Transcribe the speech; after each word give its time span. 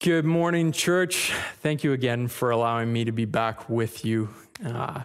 Good 0.00 0.24
morning, 0.24 0.70
church. 0.70 1.32
Thank 1.60 1.82
you 1.82 1.92
again 1.92 2.28
for 2.28 2.52
allowing 2.52 2.92
me 2.92 3.06
to 3.06 3.10
be 3.10 3.24
back 3.24 3.68
with 3.68 4.04
you. 4.04 4.28
Uh, 4.64 5.02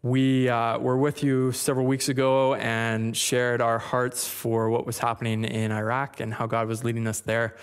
we 0.00 0.48
uh, 0.48 0.78
were 0.78 0.96
with 0.96 1.24
you 1.24 1.50
several 1.50 1.86
weeks 1.86 2.08
ago 2.08 2.54
and 2.54 3.16
shared 3.16 3.60
our 3.60 3.80
hearts 3.80 4.28
for 4.28 4.70
what 4.70 4.86
was 4.86 5.00
happening 5.00 5.42
in 5.42 5.72
Iraq 5.72 6.20
and 6.20 6.32
how 6.32 6.46
God 6.46 6.68
was 6.68 6.84
leading 6.84 7.08
us 7.08 7.18
there. 7.18 7.56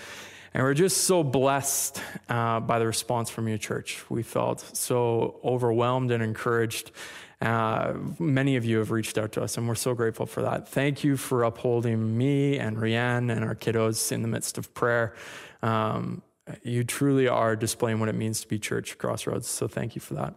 And 0.53 0.63
we're 0.63 0.73
just 0.73 1.05
so 1.05 1.23
blessed 1.23 2.01
uh, 2.27 2.59
by 2.59 2.77
the 2.79 2.85
response 2.85 3.29
from 3.29 3.47
your 3.47 3.57
church. 3.57 4.03
We 4.09 4.21
felt 4.21 4.59
so 4.75 5.39
overwhelmed 5.45 6.11
and 6.11 6.21
encouraged. 6.21 6.91
Uh, 7.39 7.93
many 8.19 8.57
of 8.57 8.65
you 8.65 8.79
have 8.79 8.91
reached 8.91 9.17
out 9.17 9.31
to 9.33 9.41
us, 9.41 9.57
and 9.57 9.65
we're 9.65 9.75
so 9.75 9.93
grateful 9.93 10.25
for 10.25 10.41
that. 10.41 10.67
Thank 10.67 11.05
you 11.05 11.15
for 11.15 11.43
upholding 11.43 12.17
me 12.17 12.59
and 12.59 12.75
Rianne 12.75 13.33
and 13.33 13.45
our 13.45 13.55
kiddos 13.55 14.11
in 14.11 14.21
the 14.23 14.27
midst 14.27 14.57
of 14.57 14.73
prayer. 14.73 15.15
Um, 15.61 16.21
you 16.63 16.83
truly 16.83 17.27
are 17.27 17.55
displaying 17.55 17.99
what 17.99 18.09
it 18.09 18.15
means 18.15 18.41
to 18.41 18.47
be 18.47 18.59
church 18.59 18.97
crossroads. 18.97 19.47
So 19.47 19.67
thank 19.67 19.95
you 19.95 20.01
for 20.01 20.13
that. 20.15 20.35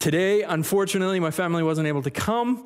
Today, 0.00 0.42
unfortunately, 0.42 1.20
my 1.20 1.30
family 1.30 1.62
wasn't 1.62 1.86
able 1.86 2.02
to 2.02 2.10
come, 2.10 2.64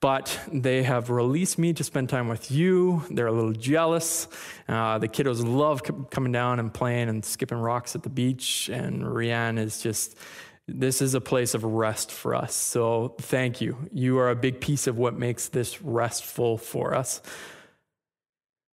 but 0.00 0.38
they 0.52 0.82
have 0.82 1.08
released 1.08 1.58
me 1.58 1.72
to 1.72 1.84
spend 1.84 2.08
time 2.08 2.28
with 2.28 2.50
you. 2.50 3.04
They're 3.10 3.26
a 3.26 3.32
little 3.32 3.52
jealous. 3.52 4.28
Uh, 4.68 4.98
the 4.98 5.08
kiddos 5.08 5.46
love 5.46 5.82
coming 6.10 6.32
down 6.32 6.60
and 6.60 6.74
playing 6.74 7.08
and 7.08 7.24
skipping 7.24 7.58
rocks 7.58 7.94
at 7.94 8.02
the 8.02 8.10
beach. 8.10 8.68
And 8.68 9.02
Rianne 9.02 9.58
is 9.58 9.80
just, 9.80 10.16
this 10.66 11.00
is 11.00 11.14
a 11.14 11.20
place 11.20 11.54
of 11.54 11.64
rest 11.64 12.10
for 12.10 12.34
us. 12.34 12.54
So 12.54 13.14
thank 13.18 13.60
you. 13.60 13.88
You 13.92 14.18
are 14.18 14.30
a 14.30 14.36
big 14.36 14.60
piece 14.60 14.86
of 14.86 14.98
what 14.98 15.16
makes 15.16 15.48
this 15.48 15.80
restful 15.80 16.58
for 16.58 16.94
us. 16.94 17.22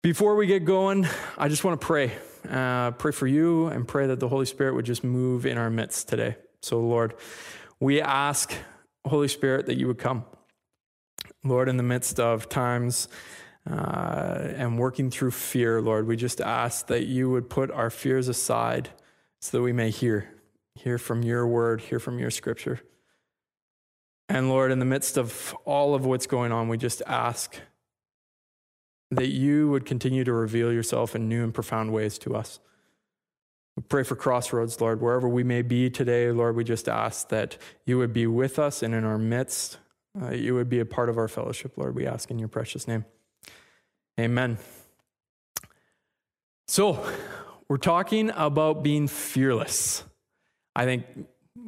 Before 0.02 0.36
we 0.36 0.46
get 0.46 0.64
going, 0.64 1.06
I 1.36 1.48
just 1.48 1.64
want 1.64 1.78
to 1.78 1.86
pray 1.86 2.12
uh, 2.48 2.92
pray 2.92 3.12
for 3.12 3.26
you 3.26 3.66
and 3.66 3.86
pray 3.86 4.06
that 4.06 4.20
the 4.20 4.28
Holy 4.28 4.46
Spirit 4.46 4.74
would 4.74 4.84
just 4.84 5.04
move 5.04 5.46
in 5.46 5.58
our 5.58 5.70
midst 5.70 6.08
today. 6.08 6.36
So, 6.62 6.80
Lord, 6.80 7.14
we 7.80 8.00
ask, 8.00 8.52
Holy 9.06 9.28
Spirit, 9.28 9.66
that 9.66 9.76
you 9.76 9.86
would 9.86 9.98
come. 9.98 10.24
Lord, 11.44 11.68
in 11.68 11.76
the 11.76 11.82
midst 11.82 12.18
of 12.18 12.48
times 12.48 13.08
uh, 13.70 14.48
and 14.56 14.78
working 14.78 15.10
through 15.10 15.30
fear, 15.30 15.80
Lord, 15.80 16.06
we 16.06 16.16
just 16.16 16.40
ask 16.40 16.86
that 16.88 17.06
you 17.06 17.30
would 17.30 17.48
put 17.48 17.70
our 17.70 17.90
fears 17.90 18.28
aside 18.28 18.90
so 19.40 19.58
that 19.58 19.62
we 19.62 19.72
may 19.72 19.90
hear, 19.90 20.28
hear 20.74 20.98
from 20.98 21.22
your 21.22 21.46
word, 21.46 21.80
hear 21.80 22.00
from 22.00 22.18
your 22.18 22.30
scripture. 22.30 22.80
And 24.28 24.48
Lord, 24.48 24.72
in 24.72 24.78
the 24.78 24.84
midst 24.84 25.16
of 25.16 25.56
all 25.64 25.94
of 25.94 26.04
what's 26.04 26.26
going 26.26 26.52
on, 26.52 26.68
we 26.68 26.76
just 26.76 27.02
ask 27.06 27.56
that 29.10 29.28
you 29.28 29.68
would 29.70 29.86
continue 29.86 30.24
to 30.24 30.32
reveal 30.32 30.72
yourself 30.72 31.14
in 31.14 31.28
new 31.28 31.42
and 31.42 31.54
profound 31.54 31.92
ways 31.92 32.18
to 32.18 32.34
us. 32.34 32.60
We 33.76 33.82
pray 33.82 34.02
for 34.02 34.16
Crossroads, 34.16 34.80
Lord, 34.80 35.00
wherever 35.00 35.28
we 35.28 35.44
may 35.44 35.62
be 35.62 35.88
today, 35.88 36.30
Lord, 36.30 36.56
we 36.56 36.64
just 36.64 36.88
ask 36.88 37.28
that 37.28 37.56
you 37.86 37.96
would 37.98 38.12
be 38.12 38.26
with 38.26 38.58
us 38.58 38.82
and 38.82 38.94
in 38.94 39.04
our 39.04 39.18
midst. 39.18 39.78
Uh, 40.20 40.32
you 40.32 40.54
would 40.54 40.68
be 40.68 40.80
a 40.80 40.84
part 40.84 41.08
of 41.08 41.16
our 41.16 41.28
fellowship, 41.28 41.72
Lord. 41.76 41.94
We 41.94 42.06
ask 42.06 42.30
in 42.30 42.38
your 42.38 42.48
precious 42.48 42.88
name. 42.88 43.04
Amen. 44.18 44.58
So, 46.66 47.06
we're 47.68 47.76
talking 47.76 48.30
about 48.34 48.82
being 48.82 49.08
fearless. 49.08 50.02
I 50.74 50.84
think 50.84 51.04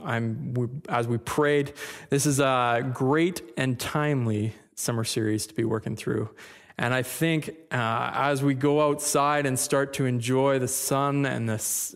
I'm 0.02 0.72
as 0.88 1.06
we 1.06 1.18
prayed, 1.18 1.72
this 2.08 2.26
is 2.26 2.40
a 2.40 2.90
great 2.92 3.42
and 3.56 3.78
timely 3.78 4.54
summer 4.74 5.04
series 5.04 5.46
to 5.46 5.54
be 5.54 5.64
working 5.64 5.94
through. 5.94 6.30
And 6.80 6.94
I 6.94 7.02
think 7.02 7.50
uh, 7.70 8.10
as 8.14 8.42
we 8.42 8.54
go 8.54 8.80
outside 8.80 9.44
and 9.44 9.58
start 9.58 9.92
to 9.94 10.06
enjoy 10.06 10.58
the 10.58 10.66
sun 10.66 11.26
and 11.26 11.46
this, 11.46 11.94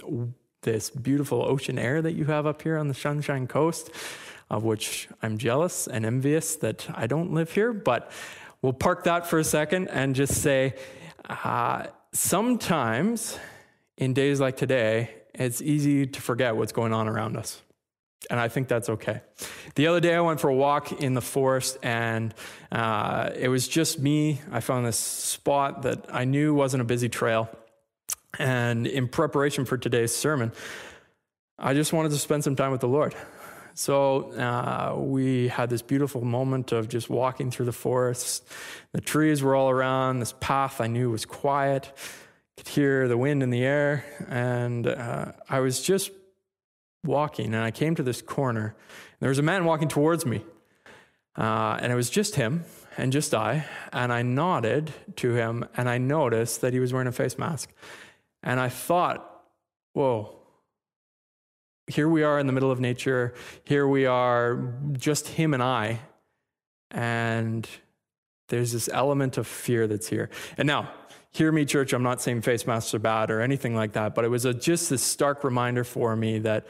this 0.61 0.91
beautiful 0.91 1.43
ocean 1.43 1.79
air 1.79 2.03
that 2.03 2.13
you 2.13 2.27
have 2.27 2.47
up 2.47 2.61
here 2.61 2.77
on 2.77 2.89
the 2.89 2.95
Sunshine 2.95 3.47
Coast, 3.47 3.91
of 4.51 4.63
which 4.63 5.09
I'm 5.23 5.39
jealous 5.39 5.87
and 5.87 6.05
envious 6.05 6.57
that 6.57 6.87
I 6.95 7.07
don't 7.07 7.33
live 7.33 7.53
here, 7.53 7.73
but 7.73 8.11
we'll 8.61 8.75
park 8.75 9.05
that 9.05 9.27
for 9.27 9.39
a 9.39 9.45
second 9.45 9.89
and 9.89 10.15
just 10.15 10.43
say 10.43 10.75
uh, 11.31 11.87
sometimes 12.13 13.39
in 13.97 14.13
days 14.13 14.39
like 14.39 14.59
today, 14.59 15.15
it's 15.33 15.63
easy 15.63 16.07
to 16.07 16.21
forget 16.21 16.57
what's 16.57 16.73
going 16.73 16.93
on 16.93 17.09
around 17.09 17.39
us 17.39 17.63
and 18.31 18.41
I 18.41 18.49
think 18.49 18.69
that's 18.69 18.89
okay. 18.89 19.21
The 19.75 19.87
other 19.87 20.01
day, 20.01 20.15
I 20.15 20.21
went 20.21 20.41
for 20.41 20.49
a 20.49 20.55
walk 20.55 20.93
in 20.93 21.15
the 21.15 21.21
forest, 21.21 21.79
and 21.83 22.35
uh, 22.71 23.31
it 23.37 23.49
was 23.49 23.69
just 23.69 23.99
me. 23.99 24.41
I 24.51 24.61
found 24.61 24.87
this 24.87 24.99
spot 24.99 25.83
that 25.83 26.07
I 26.13 26.25
knew 26.25 26.55
wasn't 26.55 26.81
a 26.81 26.85
busy 26.85 27.09
trail. 27.09 27.49
And 28.39 28.87
in 28.87 29.09
preparation 29.09 29.65
for 29.65 29.79
today's 29.79 30.15
sermon, 30.15 30.53
I 31.59 31.75
just 31.75 31.93
wanted 31.93 32.11
to 32.11 32.19
spend 32.19 32.45
some 32.45 32.57
time 32.57 32.73
with 32.73 32.81
the 32.81 32.89
Lord. 32.89 33.15
So 33.75 34.33
uh, 34.33 34.95
we 34.97 35.49
had 35.49 35.69
this 35.69 35.83
beautiful 35.83 36.25
moment 36.25 36.71
of 36.73 36.89
just 36.89 37.11
walking 37.11 37.51
through 37.51 37.67
the 37.67 37.73
forest. 37.73 38.49
The 38.93 39.01
trees 39.01 39.43
were 39.43 39.57
all 39.57 39.69
around. 39.69 40.21
This 40.21 40.35
path 40.39 40.81
I 40.81 40.87
knew 40.87 41.11
was 41.11 41.25
quiet. 41.25 41.93
Could 42.57 42.69
hear 42.69 43.09
the 43.09 43.17
wind 43.17 43.43
in 43.43 43.51
the 43.51 43.65
air, 43.65 44.05
and 44.29 44.87
uh, 44.87 45.33
I 45.49 45.59
was 45.59 45.83
just 45.83 46.13
walking, 47.05 47.55
and 47.55 47.63
I 47.63 47.71
came 47.71 47.95
to 47.95 48.03
this 48.03 48.23
corner. 48.23 48.67
And 48.67 49.21
there 49.21 49.29
was 49.29 49.39
a 49.39 49.43
man 49.43 49.65
walking 49.65 49.89
towards 49.89 50.25
me, 50.27 50.45
uh, 51.37 51.79
and 51.81 51.93
it 51.93 51.97
was 51.97 52.11
just 52.11 52.37
him 52.37 52.65
and 52.97 53.13
just 53.13 53.35
I. 53.35 53.67
And 53.93 54.13
I 54.13 54.23
nodded 54.23 54.93
to 55.17 55.35
him, 55.35 55.65
and 55.77 55.89
I 55.89 55.99
noticed 55.99 56.61
that 56.61 56.73
he 56.73 56.81
was 56.81 56.93
wearing 56.93 57.09
a 57.09 57.13
face 57.13 57.39
mask. 57.39 57.73
And 58.43 58.61
I 58.61 58.69
thought, 58.69 59.43
whoa, 59.93 60.37
here 61.87 62.09
we 62.09 62.23
are 62.23 62.39
in 62.39 62.47
the 62.47 62.53
middle 62.53 62.71
of 62.71 62.81
nature. 62.81 63.35
Here 63.65 63.87
we 63.87 64.07
are, 64.07 64.75
just 64.93 65.29
him 65.29 65.55
and 65.55 65.63
I. 65.63 66.01
And 66.91 67.69
there's 68.49 68.73
this 68.73 68.89
element 68.93 69.39
of 69.39 69.47
fear 69.47 69.87
that's 69.87 70.09
here. 70.09 70.31
And 70.57 70.67
now, 70.67 70.91
hear 71.31 71.51
me, 71.51 71.65
church, 71.65 71.93
I'm 71.93 72.03
not 72.03 72.23
saying 72.23 72.43
face 72.43 72.67
masks 72.67 72.95
are 72.95 72.99
bad 72.99 73.31
or 73.31 73.41
anything 73.41 73.75
like 73.75 73.93
that, 73.93 74.15
but 74.15 74.25
it 74.25 74.29
was 74.29 74.45
a, 74.45 74.55
just 74.55 74.91
this 74.91 75.03
stark 75.03 75.43
reminder 75.43 75.83
for 75.85 76.15
me 76.15 76.39
that 76.41 76.67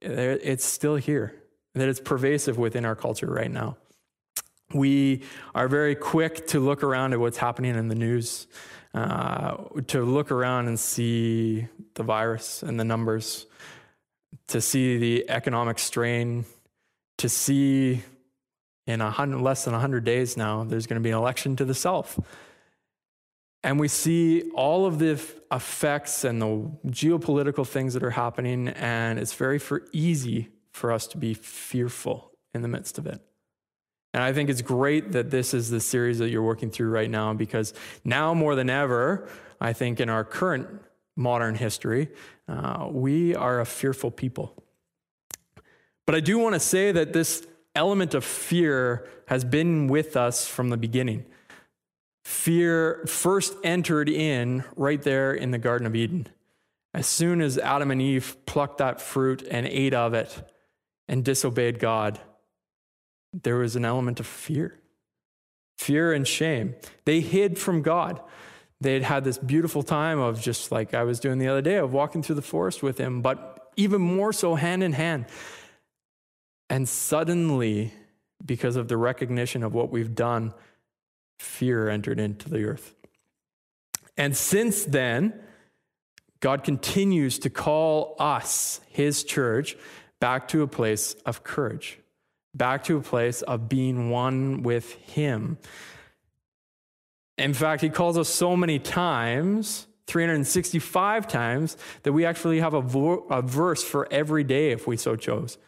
it's 0.00 0.64
still 0.64 0.96
here, 0.96 1.34
that 1.74 1.88
it's 1.88 2.00
pervasive 2.00 2.58
within 2.58 2.84
our 2.84 2.96
culture 2.96 3.26
right 3.26 3.50
now. 3.50 3.76
We 4.72 5.22
are 5.54 5.68
very 5.68 5.94
quick 5.94 6.46
to 6.48 6.60
look 6.60 6.82
around 6.82 7.12
at 7.12 7.20
what's 7.20 7.36
happening 7.36 7.76
in 7.76 7.88
the 7.88 7.94
news, 7.94 8.46
uh, 8.92 9.56
to 9.88 10.04
look 10.04 10.30
around 10.30 10.68
and 10.68 10.78
see 10.78 11.68
the 11.94 12.02
virus 12.02 12.62
and 12.62 12.78
the 12.78 12.84
numbers, 12.84 13.46
to 14.48 14.60
see 14.60 14.98
the 14.98 15.30
economic 15.30 15.78
strain, 15.78 16.44
to 17.18 17.28
see 17.28 18.02
in 18.86 19.00
a 19.00 19.10
hundred, 19.10 19.40
less 19.40 19.64
than 19.64 19.72
100 19.72 20.04
days 20.04 20.36
now, 20.36 20.64
there's 20.64 20.86
going 20.86 21.00
to 21.00 21.04
be 21.04 21.10
an 21.10 21.16
election 21.16 21.56
to 21.56 21.64
the 21.64 21.74
south. 21.74 22.20
And 23.64 23.80
we 23.80 23.88
see 23.88 24.42
all 24.50 24.84
of 24.84 24.98
the 24.98 25.18
effects 25.50 26.22
and 26.22 26.40
the 26.40 26.70
geopolitical 26.86 27.66
things 27.66 27.94
that 27.94 28.02
are 28.02 28.10
happening, 28.10 28.68
and 28.68 29.18
it's 29.18 29.32
very 29.32 29.58
for 29.58 29.86
easy 29.90 30.50
for 30.70 30.92
us 30.92 31.06
to 31.08 31.18
be 31.18 31.32
fearful 31.32 32.30
in 32.52 32.60
the 32.60 32.68
midst 32.68 32.98
of 32.98 33.06
it. 33.06 33.22
And 34.12 34.22
I 34.22 34.34
think 34.34 34.50
it's 34.50 34.60
great 34.60 35.12
that 35.12 35.30
this 35.30 35.54
is 35.54 35.70
the 35.70 35.80
series 35.80 36.18
that 36.18 36.28
you're 36.28 36.42
working 36.42 36.70
through 36.70 36.90
right 36.90 37.08
now 37.08 37.32
because 37.32 37.72
now 38.04 38.34
more 38.34 38.54
than 38.54 38.68
ever, 38.68 39.28
I 39.60 39.72
think 39.72 39.98
in 39.98 40.10
our 40.10 40.24
current 40.24 40.68
modern 41.16 41.54
history, 41.54 42.10
uh, 42.46 42.88
we 42.90 43.34
are 43.34 43.60
a 43.60 43.64
fearful 43.64 44.10
people. 44.10 44.62
But 46.04 46.14
I 46.14 46.20
do 46.20 46.38
want 46.38 46.54
to 46.54 46.60
say 46.60 46.92
that 46.92 47.14
this 47.14 47.46
element 47.74 48.12
of 48.12 48.24
fear 48.24 49.08
has 49.26 49.42
been 49.42 49.86
with 49.86 50.18
us 50.18 50.46
from 50.46 50.68
the 50.68 50.76
beginning. 50.76 51.24
Fear 52.24 53.04
first 53.06 53.54
entered 53.62 54.08
in 54.08 54.64
right 54.76 55.02
there 55.02 55.32
in 55.32 55.50
the 55.50 55.58
Garden 55.58 55.86
of 55.86 55.94
Eden. 55.94 56.26
As 56.94 57.06
soon 57.06 57.40
as 57.40 57.58
Adam 57.58 57.90
and 57.90 58.00
Eve 58.00 58.36
plucked 58.46 58.78
that 58.78 59.00
fruit 59.00 59.42
and 59.50 59.66
ate 59.66 59.94
of 59.94 60.14
it 60.14 60.50
and 61.06 61.24
disobeyed 61.24 61.78
God, 61.78 62.20
there 63.32 63.56
was 63.56 63.76
an 63.76 63.84
element 63.84 64.20
of 64.20 64.26
fear. 64.26 64.78
Fear 65.76 66.12
and 66.12 66.26
shame. 66.26 66.76
They 67.04 67.20
hid 67.20 67.58
from 67.58 67.82
God. 67.82 68.20
They 68.80 68.94
had 68.94 69.02
had 69.02 69.24
this 69.24 69.38
beautiful 69.38 69.82
time 69.82 70.20
of 70.20 70.40
just 70.40 70.70
like 70.70 70.94
I 70.94 71.02
was 71.02 71.20
doing 71.20 71.38
the 71.38 71.48
other 71.48 71.62
day, 71.62 71.76
of 71.76 71.92
walking 71.92 72.22
through 72.22 72.36
the 72.36 72.42
forest 72.42 72.82
with 72.82 72.96
him, 72.98 73.22
but 73.22 73.72
even 73.76 74.00
more 74.00 74.32
so 74.32 74.54
hand 74.54 74.82
in 74.82 74.92
hand. 74.92 75.26
And 76.70 76.88
suddenly, 76.88 77.92
because 78.44 78.76
of 78.76 78.88
the 78.88 78.96
recognition 78.96 79.62
of 79.62 79.74
what 79.74 79.90
we've 79.90 80.14
done, 80.14 80.54
fear 81.44 81.88
entered 81.88 82.18
into 82.18 82.48
the 82.48 82.64
earth. 82.64 82.94
And 84.16 84.36
since 84.36 84.84
then, 84.84 85.34
God 86.40 86.62
continues 86.62 87.38
to 87.40 87.50
call 87.50 88.16
us, 88.18 88.80
his 88.88 89.24
church, 89.24 89.76
back 90.20 90.48
to 90.48 90.62
a 90.62 90.66
place 90.66 91.14
of 91.26 91.42
courage, 91.42 92.00
back 92.54 92.84
to 92.84 92.96
a 92.96 93.00
place 93.00 93.42
of 93.42 93.68
being 93.68 94.10
one 94.10 94.62
with 94.62 94.92
him. 94.94 95.58
In 97.36 97.54
fact, 97.54 97.82
he 97.82 97.90
calls 97.90 98.16
us 98.16 98.28
so 98.28 98.56
many 98.56 98.78
times 98.78 99.86
365 100.06 101.26
times 101.26 101.76
that 102.02 102.12
we 102.12 102.24
actually 102.24 102.60
have 102.60 102.74
a, 102.74 102.80
vo- 102.80 103.26
a 103.30 103.40
verse 103.42 103.82
for 103.82 104.06
every 104.12 104.44
day 104.44 104.70
if 104.70 104.86
we 104.86 104.96
so 104.96 105.16
chose. 105.16 105.58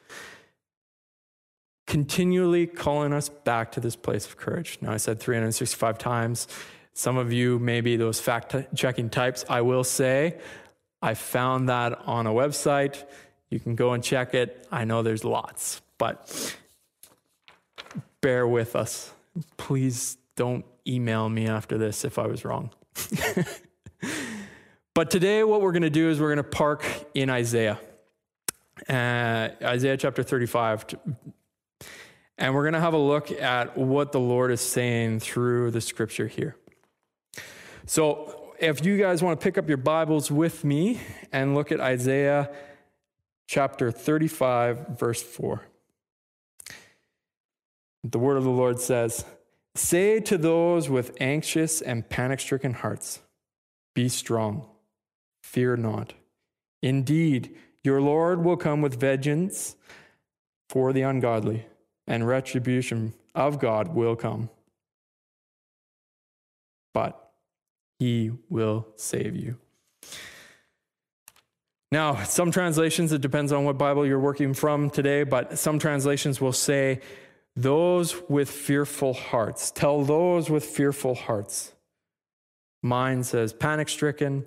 Continually 1.87 2.67
calling 2.67 3.13
us 3.13 3.29
back 3.29 3.73
to 3.73 3.81
this 3.81 3.95
place 3.95 4.27
of 4.27 4.37
courage. 4.37 4.79
Now, 4.81 4.93
I 4.93 4.97
said 4.97 5.21
365 5.21 5.99
times. 5.99 6.49
Some 6.95 7.17
of 7.17 7.33
you 7.33 7.59
may 7.59 7.81
be 7.81 7.97
those 7.97 8.21
fact 8.21 8.55
checking 8.75 9.09
types. 9.11 9.45
I 9.49 9.61
will 9.61 9.85
say, 9.85 10.39
I 11.01 11.15
found 11.15 11.69
that 11.69 11.99
on 12.07 12.27
a 12.27 12.33
website. 12.33 13.05
You 13.51 13.61
can 13.61 13.77
go 13.77 13.93
and 13.93 14.03
check 14.03 14.35
it. 14.35 14.67
I 14.73 14.85
know 14.85 15.03
there's 15.03 15.25
lots, 15.25 15.81
but 15.99 16.57
bear 18.21 18.49
with 18.49 18.75
us. 18.75 19.13
Please 19.57 20.17
don't 20.35 20.65
email 20.87 21.29
me 21.29 21.47
after 21.47 21.79
this 21.79 22.05
if 22.05 22.19
I 22.19 22.27
was 22.27 22.45
wrong. 22.45 22.71
but 24.95 25.11
today, 25.11 25.45
what 25.45 25.61
we're 25.61 25.73
going 25.73 25.83
to 25.83 25.91
do 25.91 26.11
is 26.11 26.21
we're 26.21 26.35
going 26.35 26.39
to 26.39 26.43
park 26.43 26.85
in 27.15 27.31
Isaiah, 27.31 27.79
uh, 28.89 29.49
Isaiah 29.63 29.97
chapter 29.97 30.23
35. 30.23 30.87
And 32.39 32.55
we're 32.55 32.63
going 32.63 32.75
to 32.75 32.81
have 32.81 32.95
a 32.95 32.99
look 32.99 33.31
at 33.31 33.77
what 33.77 34.13
the 34.13 34.21
Lord 34.21 34.51
is 34.51 34.61
saying 34.61 35.21
through 35.21 35.71
the 35.71 35.81
scripture 35.81 36.27
here. 36.27 36.57
So, 37.87 38.43
if 38.59 38.85
you 38.85 38.99
guys 38.99 39.23
want 39.23 39.39
to 39.39 39.45
pick 39.45 39.59
up 39.59 39.69
your 39.69 39.77
Bibles 39.77 40.31
with 40.31 40.65
me 40.65 41.01
and 41.31 41.55
look 41.55 41.71
at 41.71 41.81
Isaiah 41.81 42.51
chapter 43.47 43.91
35, 43.91 44.99
verse 44.99 45.23
4. 45.23 45.63
The 48.03 48.19
word 48.19 48.37
of 48.37 48.45
the 48.45 48.51
Lord 48.51 48.81
says, 48.81 49.25
Say 49.75 50.21
to 50.21 50.39
those 50.39 50.89
with 50.89 51.17
anxious 51.21 51.81
and 51.81 52.09
panic 52.09 52.41
stricken 52.41 52.73
hearts, 52.73 53.21
Be 53.95 54.09
strong, 54.09 54.67
fear 55.43 55.77
not. 55.77 56.15
Indeed, 56.83 57.55
your 57.83 58.01
Lord 58.01 58.45
will 58.45 58.57
come 58.57 58.81
with 58.81 58.99
vengeance 58.99 59.77
for 60.69 60.93
the 60.93 61.03
ungodly, 61.03 61.67
and 62.07 62.27
retribution 62.27 63.15
of 63.35 63.59
God 63.59 63.95
will 63.95 64.17
come. 64.17 64.51
But 66.95 67.31
he 67.99 68.33
will 68.49 68.87
save 68.97 69.37
you. 69.37 69.59
Now, 71.93 72.25
some 72.25 72.51
translations, 72.51 73.13
it 73.13 73.21
depends 73.21 73.53
on 73.53 73.65
what 73.65 73.79
Bible 73.79 74.07
you're 74.07 74.19
working 74.19 74.55
from 74.55 74.91
today, 74.91 75.23
but 75.23 75.59
some 75.59 75.79
translations 75.79 76.41
will 76.41 76.53
say, 76.53 77.01
those 77.55 78.15
with 78.29 78.51
fearful 78.51 79.15
hearts. 79.15 79.71
Tell 79.71 80.05
those 80.05 80.51
with 80.51 80.65
fearful 80.65 81.15
hearts. 81.15 81.73
Mine 82.83 83.23
says 83.25 83.53
panic 83.53 83.89
stricken. 83.89 84.45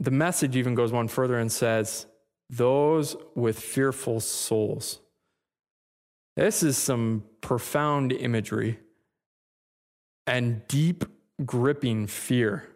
The 0.00 0.10
message 0.10 0.56
even 0.56 0.74
goes 0.74 0.92
one 0.92 1.08
further 1.08 1.38
and 1.38 1.50
says, 1.50 2.06
those 2.50 3.16
with 3.34 3.58
fearful 3.58 4.20
souls. 4.20 5.00
This 6.36 6.62
is 6.62 6.76
some 6.76 7.24
profound 7.40 8.12
imagery 8.12 8.80
and 10.26 10.66
deep, 10.68 11.04
gripping 11.44 12.06
fear. 12.06 12.68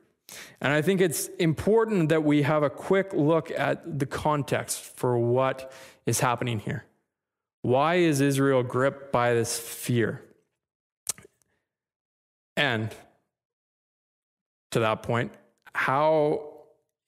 And 0.60 0.72
I 0.72 0.82
think 0.82 1.00
it's 1.00 1.28
important 1.38 2.10
that 2.10 2.22
we 2.22 2.42
have 2.42 2.62
a 2.62 2.70
quick 2.70 3.12
look 3.12 3.50
at 3.50 3.98
the 3.98 4.06
context 4.06 4.80
for 4.80 5.18
what 5.18 5.72
is 6.06 6.20
happening 6.20 6.58
here. 6.58 6.84
Why 7.62 7.96
is 7.96 8.20
Israel 8.20 8.62
gripped 8.62 9.10
by 9.10 9.34
this 9.34 9.58
fear? 9.58 10.22
And 12.56 12.94
to 14.72 14.80
that 14.80 15.02
point, 15.02 15.32
how, 15.74 16.42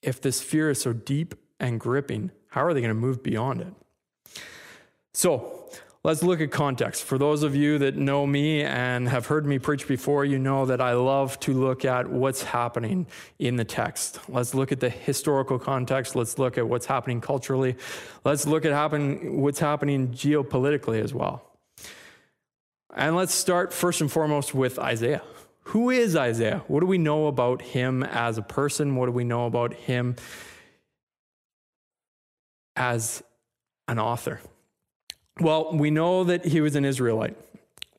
if 0.01 0.21
this 0.21 0.41
fear 0.41 0.71
is 0.71 0.81
so 0.81 0.93
deep 0.93 1.35
and 1.59 1.79
gripping, 1.79 2.31
how 2.47 2.65
are 2.65 2.73
they 2.73 2.81
going 2.81 2.89
to 2.89 2.95
move 2.95 3.21
beyond 3.21 3.61
it? 3.61 3.73
So, 5.13 5.60
Let's 6.03 6.23
look 6.23 6.41
at 6.41 6.49
context. 6.49 7.03
For 7.03 7.19
those 7.19 7.43
of 7.43 7.55
you 7.55 7.77
that 7.77 7.95
know 7.95 8.25
me 8.25 8.63
and 8.63 9.07
have 9.07 9.27
heard 9.27 9.45
me 9.45 9.59
preach 9.59 9.87
before, 9.87 10.25
you 10.25 10.39
know 10.39 10.65
that 10.65 10.81
I 10.81 10.93
love 10.93 11.39
to 11.41 11.53
look 11.53 11.85
at 11.85 12.09
what's 12.09 12.41
happening 12.41 13.05
in 13.37 13.55
the 13.55 13.63
text. 13.63 14.19
Let's 14.27 14.55
look 14.55 14.71
at 14.71 14.79
the 14.79 14.89
historical 14.89 15.59
context. 15.59 16.15
Let's 16.15 16.39
look 16.39 16.57
at 16.57 16.67
what's 16.67 16.87
happening 16.87 17.21
culturally. 17.21 17.75
Let's 18.25 18.47
look 18.47 18.65
at 18.65 18.71
happen, 18.71 19.41
what's 19.41 19.59
happening 19.59 20.07
geopolitically 20.07 21.03
as 21.03 21.13
well. 21.13 21.43
And 22.95 23.15
let's 23.15 23.35
start 23.35 23.71
first 23.71 24.01
and 24.01 24.11
foremost 24.11 24.55
with 24.55 24.79
Isaiah. 24.79 25.21
Who 25.65 25.91
is 25.91 26.15
Isaiah? 26.15 26.63
What 26.67 26.79
do 26.79 26.87
we 26.87 26.97
know 26.97 27.27
about 27.27 27.61
him 27.61 28.01
as 28.01 28.39
a 28.39 28.41
person? 28.41 28.95
What 28.95 29.05
do 29.05 29.11
we 29.11 29.23
know 29.23 29.45
about 29.45 29.75
him 29.75 30.15
as 32.75 33.21
an 33.87 33.99
author? 33.99 34.41
Well, 35.39 35.71
we 35.73 35.91
know 35.91 36.23
that 36.23 36.45
he 36.45 36.61
was 36.61 36.75
an 36.75 36.85
Israelite. 36.85 37.37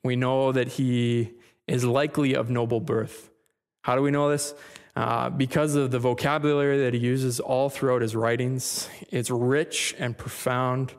We 0.05 0.17
know 0.17 0.53
that 0.53 0.69
he 0.69 1.33
is 1.67 1.85
likely 1.85 2.35
of 2.35 2.51
noble 2.51 2.81
birth. 2.81 3.31
How 3.83 3.97
do 3.97 4.03
we 4.03 4.11
know 4.11 4.29
this? 4.29 4.55
Uh, 4.95 5.31
because 5.31 5.75
of 5.75 5.91
the 5.91 5.99
vocabulary 5.99 6.79
that 6.81 6.93
he 6.93 7.01
uses 7.01 7.41
all 7.41 7.71
throughout 7.71 8.03
his 8.03 8.15
writings. 8.15 8.89
It's 9.11 9.31
rich 9.31 9.95
and 9.99 10.17
profound. 10.17 10.93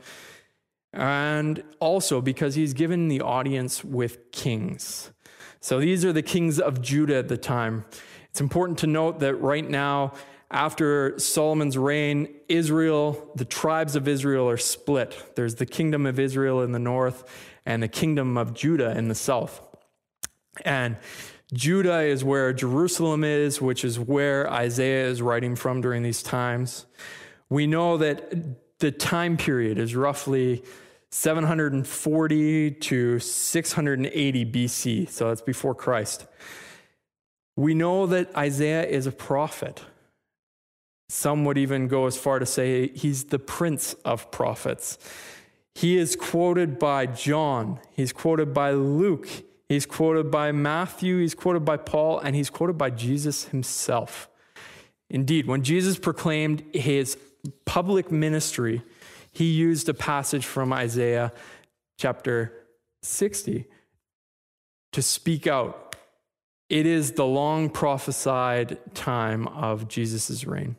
And 0.92 1.64
also 1.80 2.22
because 2.22 2.56
he's 2.56 2.74
given 2.74 3.08
the 3.08 3.22
audience 3.22 3.84
with 3.84 4.32
kings. 4.32 5.12
So 5.60 5.80
these 5.80 6.04
are 6.04 6.12
the 6.12 6.22
kings 6.22 6.60
of 6.60 6.82
Judah 6.82 7.16
at 7.16 7.28
the 7.28 7.38
time. 7.38 7.86
It's 8.32 8.42
important 8.42 8.80
to 8.80 8.88
note 8.88 9.20
that 9.20 9.36
right 9.36 9.68
now, 9.68 10.14
after 10.54 11.18
Solomon's 11.18 11.78
reign, 11.78 12.28
Israel, 12.48 13.32
the 13.36 13.46
tribes 13.46 13.96
of 13.96 14.08
Israel 14.08 14.48
are 14.50 14.58
split. 14.58 15.18
There's 15.36 15.56
the 15.56 15.66
kingdom 15.66 16.06
of 16.06 16.20
Israel 16.20 16.62
in 16.62 16.72
the 16.72 16.80
north 16.80 17.24
and 17.66 17.82
the 17.82 17.88
kingdom 17.88 18.38
of 18.38 18.54
Judah 18.54 18.98
in 18.98 19.08
the 19.08 19.16
south. 19.16 19.62
And 20.64 20.98
Judah 21.54 22.02
is 22.02 22.24
where 22.24 22.54
Jerusalem 22.54 23.24
is, 23.24 23.60
which 23.60 23.84
is 23.84 24.00
where 24.00 24.50
Isaiah 24.52 25.08
is 25.08 25.22
writing 25.22 25.56
from 25.56 25.82
during 25.82 26.04
these 26.04 26.22
times. 26.22 26.86
We 27.50 27.68
know 27.68 27.98
that 27.98 28.80
the 28.80 28.92
time 28.92 29.38
period 29.38 29.78
is 29.78 29.96
roughly 29.96 30.64
740 31.12 32.72
to 32.72 33.20
680 33.20 34.46
BC, 34.46 35.10
so 35.10 35.30
that's 35.30 35.42
before 35.42 35.76
Christ. 35.76 36.26
We 37.56 37.76
know 37.76 38.08
that 38.08 38.36
Isaiah 38.36 38.86
is 38.86 39.06
a 39.06 39.12
prophet. 39.12 39.84
Some 41.14 41.46
would 41.46 41.60
even 41.60 41.88
go 41.88 42.08
as 42.08 42.18
far 42.18 42.40
to 42.40 42.46
say 42.46 42.88
he's 42.88 43.26
the 43.26 43.38
prince 43.38 43.94
of 44.04 44.32
prophets. 44.32 44.98
He 45.76 45.96
is 45.96 46.16
quoted 46.16 46.80
by 46.80 47.06
John, 47.06 47.80
he's 47.92 48.12
quoted 48.12 48.52
by 48.52 48.72
Luke, 48.72 49.28
he's 49.70 49.86
quoted 49.86 50.32
by 50.32 50.52
Matthew, 50.52 51.20
he's 51.20 51.36
quoted 51.36 51.64
by 51.64 51.78
Paul, 51.78 52.18
and 52.18 52.36
he's 52.36 52.50
quoted 52.50 52.80
by 52.80 52.90
Jesus 52.90 53.46
himself. 53.46 54.28
Indeed, 55.08 55.46
when 55.46 55.62
Jesus 55.62 56.00
proclaimed 56.00 56.64
his 56.74 57.16
public 57.64 58.12
ministry, 58.12 58.82
he 59.32 59.52
used 59.52 59.88
a 59.90 59.94
passage 59.94 60.48
from 60.48 60.74
Isaiah 60.74 61.32
chapter 62.00 62.54
60 63.04 63.66
to 64.94 65.02
speak 65.04 65.46
out. 65.46 65.96
It 66.70 66.88
is 66.88 67.12
the 67.12 67.26
long 67.26 67.70
prophesied 67.70 68.80
time 68.96 69.48
of 69.50 69.88
Jesus' 69.88 70.44
reign 70.46 70.76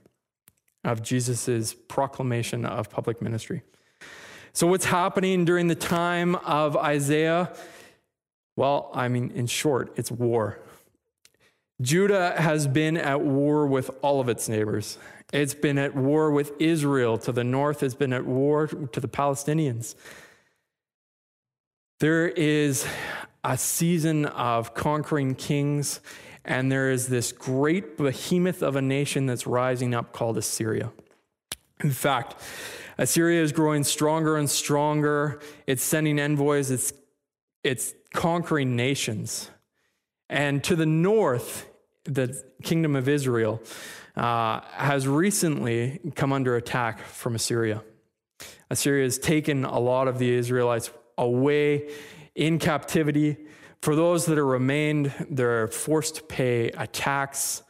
of 0.85 1.03
Jesus' 1.03 1.75
proclamation 1.75 2.65
of 2.65 2.91
public 2.91 3.23
ministry. 3.23 3.63
So, 4.53 4.67
what's 4.67 4.85
happening 4.85 5.45
during 5.45 5.67
the 5.67 5.75
time 5.75 6.37
of 6.37 6.77
Isaiah? 6.77 7.53
Well, 8.57 8.91
I 8.95 9.09
mean, 9.09 9.33
in 9.33 9.47
short, 9.47 9.93
it's 9.97 10.11
war. 10.11 10.61
Judah 11.81 12.35
has 12.41 12.69
been 12.69 12.97
at 12.97 13.21
war 13.21 13.67
with 13.67 13.91
all 14.01 14.21
of 14.21 14.29
its 14.29 14.49
neighbors. 14.49 14.97
It's 15.33 15.55
been 15.55 15.79
at 15.79 15.97
war 15.97 16.31
with 16.31 16.53
Israel 16.61 17.19
to 17.19 17.33
the 17.33 17.43
north, 17.43 17.83
it's 17.83 17.95
been 17.95 18.13
at 18.13 18.25
war 18.25 18.69
to 18.69 19.01
the 19.01 19.09
Palestinians. 19.09 19.97
There 21.99 22.29
is 22.29 22.87
a 23.43 23.59
season 23.59 24.27
of 24.27 24.75
conquering 24.75 25.35
kings 25.35 26.01
and 26.45 26.71
there 26.71 26.91
is 26.91 27.09
this 27.09 27.33
great 27.33 27.97
behemoth 27.97 28.63
of 28.63 28.77
a 28.77 28.83
nation 28.83 29.27
that's 29.27 29.47
rising 29.47 29.95
up 29.95 30.13
called 30.13 30.37
Assyria. 30.37 30.93
In 31.83 31.91
fact, 31.91 32.37
Assyria 32.99 33.43
is 33.43 33.53
growing 33.53 33.85
stronger 33.85 34.37
and 34.37 34.49
stronger. 34.49 35.41
It's 35.67 35.83
sending 35.83 36.19
envoys, 36.19 36.71
it's, 36.71 36.93
it's 37.63 37.95
conquering 38.13 38.77
nations. 38.77 39.51
And 40.29 40.63
to 40.65 40.77
the 40.77 40.87
north, 40.87 41.69
the 42.05 42.43
kingdom 42.63 42.95
of 42.97 43.09
Israel 43.09 43.63
uh, 44.17 44.61
has 44.73 45.09
recently 45.09 46.01
come 46.15 46.33
under 46.33 46.57
attack 46.57 47.01
from 47.01 47.35
Assyria. 47.35 47.83
Assyria 48.71 49.05
has 49.05 49.19
taken 49.19 49.65
a 49.65 49.79
lot 49.79 50.09
of 50.09 50.19
the 50.19 50.33
Israelites 50.33 50.91
away 51.19 51.91
in 52.35 52.59
captivity 52.59 53.37
for 53.85 53.95
those 53.95 54.25
that 54.25 54.39
are 54.39 54.47
remained, 54.47 55.13
they're 55.29 55.69
forced 55.69 56.15
to 56.15 56.23
pay 56.23 56.69
a 56.69 56.87
tax 56.87 57.63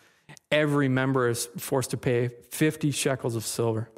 every 0.52 0.88
member 0.88 1.28
is 1.28 1.49
forced 1.59 1.90
to 1.90 1.97
pay 1.97 2.28
50 2.52 2.92
shekels 2.92 3.35
of 3.35 3.44
silver. 3.44 3.90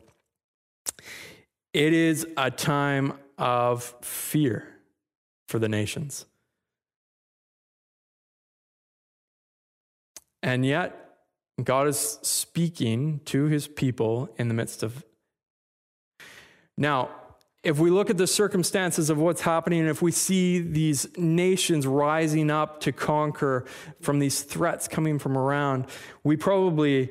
It 1.74 1.92
is 1.92 2.26
a 2.38 2.50
time 2.50 3.12
of 3.36 3.94
fear 4.00 4.66
for 5.46 5.58
the 5.58 5.68
nations. 5.68 6.24
And 10.42 10.64
yet, 10.64 11.18
God 11.62 11.86
is 11.86 12.18
speaking 12.22 13.20
to 13.26 13.44
his 13.44 13.68
people 13.68 14.30
in 14.38 14.48
the 14.48 14.54
midst 14.54 14.82
of. 14.82 15.04
Now, 16.78 17.10
if 17.66 17.80
we 17.80 17.90
look 17.90 18.10
at 18.10 18.16
the 18.16 18.28
circumstances 18.28 19.10
of 19.10 19.18
what's 19.18 19.40
happening, 19.40 19.80
and 19.80 19.88
if 19.88 20.00
we 20.00 20.12
see 20.12 20.60
these 20.60 21.08
nations 21.18 21.84
rising 21.84 22.48
up 22.48 22.78
to 22.82 22.92
conquer 22.92 23.64
from 24.00 24.20
these 24.20 24.42
threats 24.42 24.86
coming 24.86 25.18
from 25.18 25.36
around, 25.36 25.86
we 26.22 26.36
probably 26.36 27.10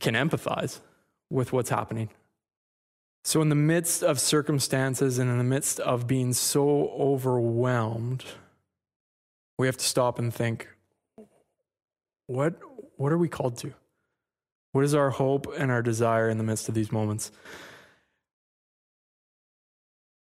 can 0.00 0.14
empathize 0.14 0.80
with 1.30 1.52
what's 1.52 1.70
happening. 1.70 2.10
So, 3.22 3.40
in 3.42 3.48
the 3.48 3.54
midst 3.54 4.02
of 4.02 4.18
circumstances 4.18 5.18
and 5.18 5.30
in 5.30 5.38
the 5.38 5.44
midst 5.44 5.78
of 5.78 6.08
being 6.08 6.32
so 6.32 6.88
overwhelmed, 6.88 8.24
we 9.56 9.68
have 9.68 9.76
to 9.76 9.84
stop 9.84 10.18
and 10.18 10.34
think 10.34 10.68
what, 12.26 12.58
what 12.96 13.12
are 13.12 13.18
we 13.18 13.28
called 13.28 13.56
to? 13.58 13.72
What 14.72 14.84
is 14.84 14.96
our 14.96 15.10
hope 15.10 15.46
and 15.56 15.70
our 15.70 15.80
desire 15.80 16.28
in 16.28 16.38
the 16.38 16.44
midst 16.44 16.68
of 16.68 16.74
these 16.74 16.90
moments? 16.90 17.30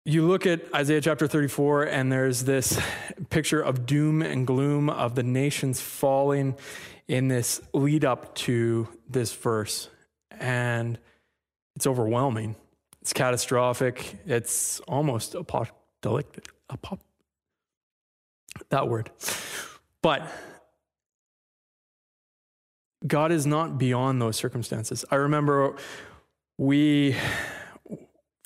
You 0.08 0.24
look 0.24 0.46
at 0.46 0.72
Isaiah 0.72 1.00
chapter 1.00 1.26
34, 1.26 1.82
and 1.84 2.12
there's 2.12 2.44
this 2.44 2.80
picture 3.28 3.60
of 3.60 3.86
doom 3.86 4.22
and 4.22 4.46
gloom 4.46 4.88
of 4.88 5.16
the 5.16 5.24
nations 5.24 5.80
falling 5.80 6.54
in 7.08 7.26
this 7.26 7.60
lead 7.74 8.04
up 8.04 8.32
to 8.36 8.86
this 9.08 9.34
verse. 9.34 9.88
And 10.30 10.96
it's 11.74 11.88
overwhelming. 11.88 12.54
It's 13.02 13.12
catastrophic. 13.12 14.16
It's 14.26 14.78
almost 14.80 15.34
apocalyptic. 15.34 16.46
That 18.68 18.88
word. 18.88 19.10
But 20.02 20.30
God 23.04 23.32
is 23.32 23.44
not 23.44 23.76
beyond 23.76 24.22
those 24.22 24.36
circumstances. 24.36 25.04
I 25.10 25.16
remember 25.16 25.74
we 26.58 27.16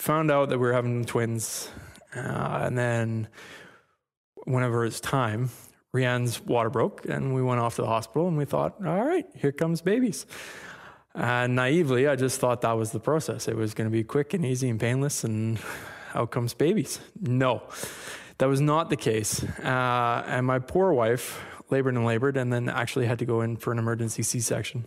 found 0.00 0.30
out 0.30 0.48
that 0.48 0.58
we 0.58 0.66
were 0.66 0.72
having 0.72 1.04
twins. 1.04 1.70
Uh, 2.16 2.62
and 2.64 2.76
then, 2.76 3.28
whenever 4.44 4.84
it's 4.84 4.98
time, 4.98 5.50
Rianne's 5.94 6.40
water 6.40 6.70
broke, 6.70 7.04
and 7.06 7.34
we 7.34 7.42
went 7.42 7.60
off 7.60 7.76
to 7.76 7.82
the 7.82 7.88
hospital, 7.88 8.26
and 8.26 8.36
we 8.36 8.46
thought, 8.46 8.76
all 8.84 9.04
right, 9.04 9.26
here 9.34 9.52
comes 9.52 9.82
babies. 9.82 10.26
And 11.14 11.54
naively, 11.54 12.08
I 12.08 12.16
just 12.16 12.40
thought 12.40 12.62
that 12.62 12.72
was 12.72 12.92
the 12.92 13.00
process. 13.00 13.46
It 13.46 13.56
was 13.56 13.74
going 13.74 13.88
to 13.88 13.92
be 13.92 14.02
quick 14.02 14.32
and 14.32 14.44
easy 14.44 14.70
and 14.70 14.80
painless, 14.80 15.22
and 15.22 15.58
out 16.14 16.30
comes 16.30 16.54
babies. 16.54 17.00
No, 17.20 17.62
that 18.38 18.46
was 18.46 18.60
not 18.60 18.88
the 18.88 18.96
case. 18.96 19.44
Uh, 19.44 20.24
and 20.26 20.46
my 20.46 20.60
poor 20.60 20.92
wife 20.92 21.44
labored 21.68 21.94
and 21.94 22.06
labored, 22.06 22.36
and 22.36 22.52
then 22.52 22.68
actually 22.68 23.06
had 23.06 23.18
to 23.18 23.26
go 23.26 23.42
in 23.42 23.56
for 23.56 23.70
an 23.70 23.78
emergency 23.78 24.22
C 24.22 24.40
section. 24.40 24.86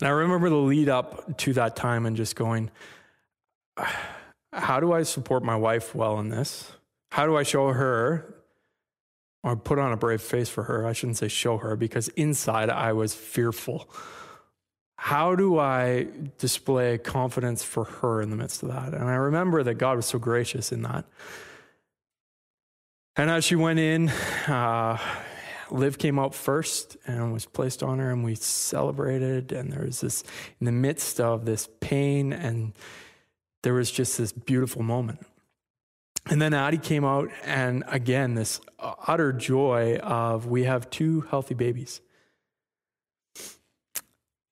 And 0.00 0.08
I 0.08 0.10
remember 0.10 0.50
the 0.50 0.56
lead 0.56 0.88
up 0.88 1.38
to 1.38 1.52
that 1.54 1.76
time 1.76 2.04
and 2.04 2.16
just 2.16 2.36
going, 2.36 2.70
how 4.52 4.80
do 4.80 4.92
I 4.92 5.02
support 5.02 5.42
my 5.42 5.56
wife 5.56 5.94
well 5.94 6.18
in 6.18 6.28
this? 6.28 6.72
How 7.12 7.26
do 7.26 7.36
I 7.36 7.42
show 7.42 7.72
her 7.72 8.34
or 9.42 9.56
put 9.56 9.78
on 9.78 9.92
a 9.92 9.96
brave 9.96 10.22
face 10.22 10.48
for 10.48 10.64
her? 10.64 10.86
I 10.86 10.92
shouldn't 10.92 11.18
say 11.18 11.28
show 11.28 11.58
her 11.58 11.76
because 11.76 12.08
inside 12.08 12.70
I 12.70 12.92
was 12.92 13.14
fearful. 13.14 13.88
How 14.98 15.36
do 15.36 15.58
I 15.58 16.08
display 16.38 16.98
confidence 16.98 17.62
for 17.62 17.84
her 17.84 18.22
in 18.22 18.30
the 18.30 18.36
midst 18.36 18.62
of 18.62 18.70
that? 18.70 18.94
And 18.94 19.04
I 19.04 19.14
remember 19.14 19.62
that 19.62 19.74
God 19.74 19.96
was 19.96 20.06
so 20.06 20.18
gracious 20.18 20.72
in 20.72 20.82
that. 20.82 21.04
And 23.14 23.30
as 23.30 23.44
she 23.44 23.56
went 23.56 23.78
in, 23.78 24.08
uh, 24.48 24.98
Liv 25.70 25.98
came 25.98 26.18
out 26.18 26.34
first 26.34 26.96
and 27.06 27.32
was 27.32 27.46
placed 27.46 27.82
on 27.82 27.98
her, 27.98 28.10
and 28.10 28.24
we 28.24 28.34
celebrated. 28.34 29.52
And 29.52 29.72
there 29.72 29.84
was 29.84 30.00
this, 30.00 30.22
in 30.60 30.66
the 30.66 30.72
midst 30.72 31.20
of 31.20 31.44
this 31.44 31.68
pain 31.80 32.32
and 32.32 32.72
there 33.66 33.74
was 33.74 33.90
just 33.90 34.16
this 34.16 34.30
beautiful 34.30 34.84
moment. 34.84 35.26
And 36.30 36.40
then 36.40 36.54
Addie 36.54 36.78
came 36.78 37.04
out, 37.04 37.30
and 37.44 37.82
again, 37.88 38.36
this 38.36 38.60
uh, 38.78 38.94
utter 39.08 39.32
joy 39.32 39.96
of 39.96 40.46
we 40.46 40.62
have 40.62 40.88
two 40.88 41.22
healthy 41.22 41.54
babies. 41.54 42.00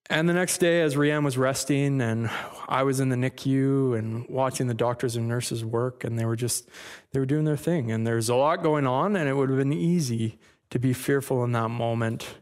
And 0.09 0.27
the 0.27 0.33
next 0.33 0.57
day, 0.57 0.81
as 0.81 0.95
Rianne 0.95 1.23
was 1.23 1.37
resting, 1.37 2.01
and 2.01 2.29
I 2.67 2.83
was 2.83 2.99
in 2.99 3.07
the 3.07 3.15
NICU 3.15 3.97
and 3.97 4.27
watching 4.27 4.67
the 4.67 4.73
doctors 4.73 5.15
and 5.15 5.29
nurses 5.29 5.63
work, 5.63 6.03
and 6.03 6.19
they 6.19 6.25
were 6.25 6.35
just, 6.35 6.67
they 7.13 7.21
were 7.21 7.25
doing 7.25 7.45
their 7.45 7.55
thing. 7.55 7.93
And 7.93 8.05
there's 8.05 8.27
a 8.27 8.35
lot 8.35 8.63
going 8.63 8.85
on, 8.85 9.15
and 9.15 9.29
it 9.29 9.33
would 9.35 9.47
have 9.47 9.59
been 9.59 9.71
easy 9.71 10.39
to 10.71 10.77
be 10.77 10.91
fearful 10.91 11.41
in 11.45 11.53
that 11.53 11.69
moment 11.69 12.35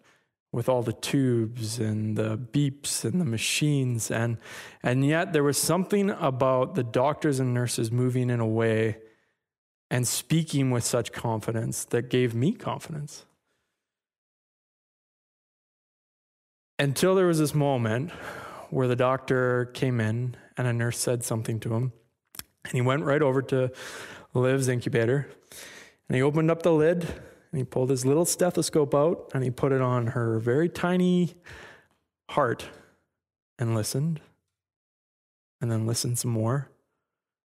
with 0.53 0.69
all 0.69 0.83
the 0.83 0.93
tubes 0.93 1.79
and 1.79 2.15
the 2.15 2.38
beeps 2.38 3.03
and 3.03 3.19
the 3.19 3.25
machines. 3.25 4.12
And 4.12 4.38
and 4.83 5.05
yet 5.05 5.33
there 5.33 5.43
was 5.43 5.57
something 5.57 6.12
about 6.12 6.75
the 6.75 6.83
doctors 6.83 7.39
and 7.41 7.53
nurses 7.53 7.91
moving 7.91 8.29
in 8.29 8.39
a 8.39 8.48
way 8.48 8.98
and 9.89 10.07
speaking 10.07 10.72
with 10.72 10.83
such 10.83 11.12
confidence 11.12 11.83
that 11.86 12.10
gave 12.10 12.33
me 12.36 12.53
confidence. 12.53 13.25
Until 16.77 17.15
there 17.15 17.27
was 17.27 17.39
this 17.39 17.55
moment 17.55 18.12
where 18.69 18.88
the 18.88 18.95
doctor 18.95 19.65
came 19.74 20.00
in 20.00 20.36
and 20.55 20.67
a 20.67 20.74
nurse 20.74 21.00
said 21.00 21.24
something 21.24 21.60
to 21.62 21.74
him 21.74 21.93
and 22.65 22.74
he 22.74 22.81
went 22.81 23.03
right 23.03 23.22
over 23.22 23.41
to 23.41 23.72
Liv's 24.36 24.67
incubator 24.67 25.27
and 26.07 26.15
he 26.15 26.22
opened 26.22 26.51
up 26.51 26.62
the 26.62 26.72
lid 26.72 27.07
and 27.53 27.60
he 27.60 27.63
pulled 27.63 27.91
his 27.91 28.03
little 28.03 28.25
stethoscope 28.25 28.95
out 28.95 29.29
and 29.31 29.43
he 29.43 29.51
put 29.51 29.72
it 29.72 29.79
on 29.79 30.07
her 30.07 30.39
very 30.39 30.67
tiny 30.67 31.36
heart 32.31 32.67
and 33.60 33.75
listened. 33.75 34.22
And 35.62 35.69
then 35.69 35.86
listened 35.86 36.17
some 36.17 36.31
more. 36.31 36.72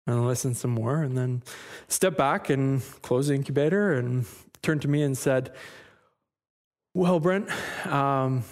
And 0.05 0.27
listened 0.27 0.57
some 0.57 0.71
more. 0.71 1.01
And 1.01 1.17
then 1.17 1.43
stepped 1.87 2.17
back 2.17 2.49
and 2.49 2.81
closed 3.03 3.29
the 3.29 3.35
incubator 3.35 3.93
and 3.93 4.25
turned 4.61 4.81
to 4.81 4.89
me 4.89 5.01
and 5.01 5.17
said, 5.17 5.55
Well, 6.93 7.21
Brent, 7.21 7.49
um, 7.85 8.43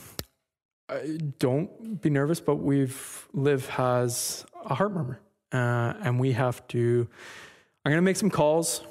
don't 1.39 2.01
be 2.01 2.09
nervous, 2.09 2.39
but 2.39 2.55
we've 2.55 3.27
Liv 3.33 3.67
has 3.67 4.45
a 4.63 4.75
heart 4.75 4.93
murmur. 4.93 5.19
Uh, 5.51 5.93
and 6.03 6.21
we 6.21 6.31
have 6.31 6.65
to, 6.69 7.05
I'm 7.83 7.91
going 7.91 7.97
to 7.97 8.01
make 8.01 8.15
some 8.15 8.29
calls 8.29 8.81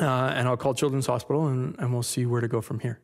uh, 0.00 0.04
and 0.34 0.48
I'll 0.48 0.56
call 0.56 0.74
Children's 0.74 1.06
Hospital 1.06 1.48
and, 1.48 1.76
and 1.78 1.92
we'll 1.92 2.02
see 2.02 2.26
where 2.26 2.40
to 2.40 2.48
go 2.48 2.60
from 2.60 2.80
here. 2.80 3.00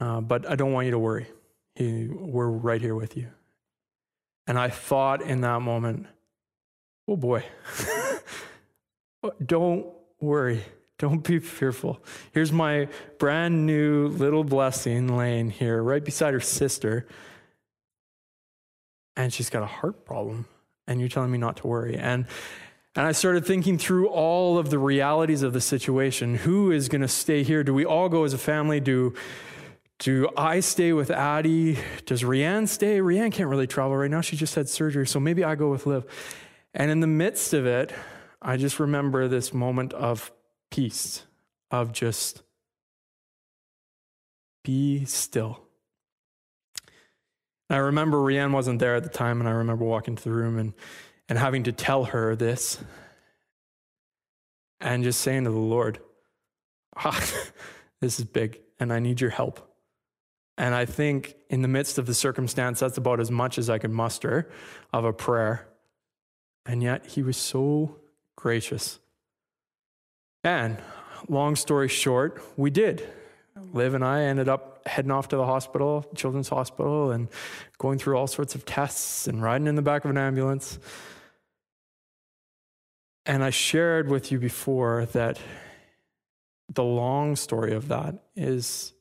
Uh, 0.00 0.20
but 0.20 0.48
I 0.48 0.56
don't 0.56 0.72
want 0.72 0.86
you 0.86 0.90
to 0.92 0.98
worry. 0.98 1.28
He, 1.74 2.08
we're 2.08 2.48
right 2.48 2.80
here 2.80 2.94
with 2.94 3.16
you. 3.16 3.28
And 4.46 4.58
I 4.58 4.68
thought 4.68 5.22
in 5.22 5.42
that 5.42 5.62
moment, 5.62 6.06
oh 7.06 7.16
boy, 7.16 7.44
don't 9.46 9.86
worry. 10.20 10.64
Don't 10.98 11.22
be 11.22 11.38
fearful. 11.38 12.02
Here's 12.32 12.52
my 12.52 12.88
brand 13.18 13.66
new 13.66 14.08
little 14.08 14.44
blessing 14.44 15.16
laying 15.16 15.50
here 15.50 15.82
right 15.82 16.04
beside 16.04 16.34
her 16.34 16.40
sister. 16.40 17.06
And 19.16 19.32
she's 19.32 19.50
got 19.50 19.62
a 19.62 19.66
heart 19.66 20.04
problem. 20.04 20.46
And 20.86 21.00
you're 21.00 21.08
telling 21.08 21.30
me 21.30 21.38
not 21.38 21.58
to 21.58 21.66
worry. 21.66 21.96
And 21.96 22.26
and 22.94 23.06
I 23.06 23.12
started 23.12 23.46
thinking 23.46 23.78
through 23.78 24.08
all 24.08 24.58
of 24.58 24.70
the 24.70 24.78
realities 24.78 25.42
of 25.42 25.52
the 25.54 25.60
situation. 25.60 26.36
Who 26.36 26.70
is 26.70 26.88
going 26.88 27.00
to 27.00 27.08
stay 27.08 27.42
here? 27.42 27.64
Do 27.64 27.72
we 27.72 27.86
all 27.86 28.08
go 28.10 28.24
as 28.24 28.34
a 28.34 28.38
family? 28.38 28.80
Do, 28.80 29.14
do 29.98 30.28
I 30.36 30.60
stay 30.60 30.92
with 30.92 31.10
Addie? 31.10 31.78
Does 32.04 32.22
Rianne 32.22 32.68
stay? 32.68 32.98
Rianne 32.98 33.32
can't 33.32 33.48
really 33.48 33.66
travel 33.66 33.96
right 33.96 34.10
now. 34.10 34.20
She 34.20 34.36
just 34.36 34.54
had 34.54 34.68
surgery, 34.68 35.06
so 35.06 35.18
maybe 35.18 35.42
I 35.42 35.54
go 35.54 35.70
with 35.70 35.86
Liv. 35.86 36.04
And 36.74 36.90
in 36.90 37.00
the 37.00 37.06
midst 37.06 37.54
of 37.54 37.64
it, 37.64 37.92
I 38.42 38.58
just 38.58 38.78
remember 38.78 39.26
this 39.26 39.54
moment 39.54 39.94
of 39.94 40.30
peace, 40.70 41.22
of 41.70 41.92
just 41.92 42.42
be 44.64 45.06
still. 45.06 45.60
I 47.70 47.76
remember 47.76 48.18
Rianne 48.18 48.52
wasn't 48.52 48.80
there 48.80 48.96
at 48.96 49.02
the 49.02 49.08
time, 49.08 49.40
and 49.40 49.48
I 49.48 49.52
remember 49.52 49.84
walking 49.84 50.14
to 50.14 50.22
the 50.22 50.30
room 50.30 50.58
and 50.58 50.74
and 51.28 51.38
having 51.38 51.64
to 51.64 51.72
tell 51.72 52.04
her 52.04 52.36
this 52.36 52.78
and 54.80 55.04
just 55.04 55.20
saying 55.20 55.44
to 55.44 55.50
the 55.50 55.56
Lord, 55.56 55.98
ah, 56.96 57.20
This 58.02 58.18
is 58.18 58.24
big 58.24 58.60
and 58.80 58.92
I 58.92 58.98
need 58.98 59.20
your 59.20 59.30
help. 59.30 59.72
And 60.58 60.74
I 60.74 60.84
think 60.84 61.36
in 61.48 61.62
the 61.62 61.68
midst 61.68 61.98
of 61.98 62.06
the 62.06 62.14
circumstance, 62.14 62.80
that's 62.80 62.98
about 62.98 63.20
as 63.20 63.30
much 63.30 63.58
as 63.58 63.70
I 63.70 63.78
could 63.78 63.92
muster 63.92 64.50
of 64.92 65.04
a 65.04 65.12
prayer. 65.12 65.68
And 66.66 66.82
yet 66.82 67.06
he 67.06 67.22
was 67.22 67.36
so 67.36 68.00
gracious. 68.36 68.98
And 70.42 70.78
long 71.28 71.54
story 71.54 71.86
short, 71.86 72.42
we 72.56 72.70
did. 72.70 73.08
Liv 73.72 73.94
and 73.94 74.04
I 74.04 74.22
ended 74.22 74.48
up 74.48 74.71
heading 74.86 75.10
off 75.10 75.28
to 75.28 75.36
the 75.36 75.46
hospital, 75.46 76.04
children's 76.14 76.48
hospital, 76.48 77.10
and 77.10 77.28
going 77.78 77.98
through 77.98 78.16
all 78.16 78.26
sorts 78.26 78.54
of 78.54 78.64
tests 78.64 79.26
and 79.26 79.42
riding 79.42 79.66
in 79.66 79.74
the 79.74 79.82
back 79.82 80.04
of 80.04 80.10
an 80.10 80.18
ambulance. 80.18 80.78
And 83.24 83.44
I 83.44 83.50
shared 83.50 84.08
with 84.08 84.32
you 84.32 84.38
before 84.38 85.06
that 85.12 85.38
the 86.72 86.84
long 86.84 87.36
story 87.36 87.72
of 87.72 87.88
that 87.88 88.24
is 88.34 88.92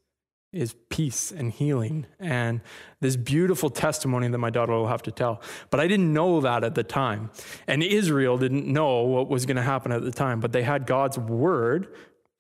is 0.53 0.75
peace 0.89 1.31
and 1.31 1.50
healing 1.51 2.05
and 2.19 2.59
this 3.00 3.15
beautiful 3.15 3.69
testimony 3.69 4.27
that 4.27 4.38
my 4.38 4.50
daughter 4.50 4.73
will 4.73 4.88
have 4.88 5.01
to 5.01 5.11
tell. 5.11 5.41
But 5.69 5.79
I 5.79 5.88
didn't 5.88 6.11
know 6.11 6.41
that 6.41 6.65
at 6.65 6.75
the 6.75 6.83
time. 6.83 7.31
And 7.67 7.81
Israel 7.81 8.38
didn't 8.38 8.67
know 8.67 9.03
what 9.03 9.29
was 9.29 9.45
going 9.45 9.55
to 9.55 9.63
happen 9.63 9.93
at 9.93 10.03
the 10.03 10.11
time, 10.11 10.41
but 10.41 10.51
they 10.51 10.63
had 10.63 10.85
God's 10.85 11.17
word 11.17 11.88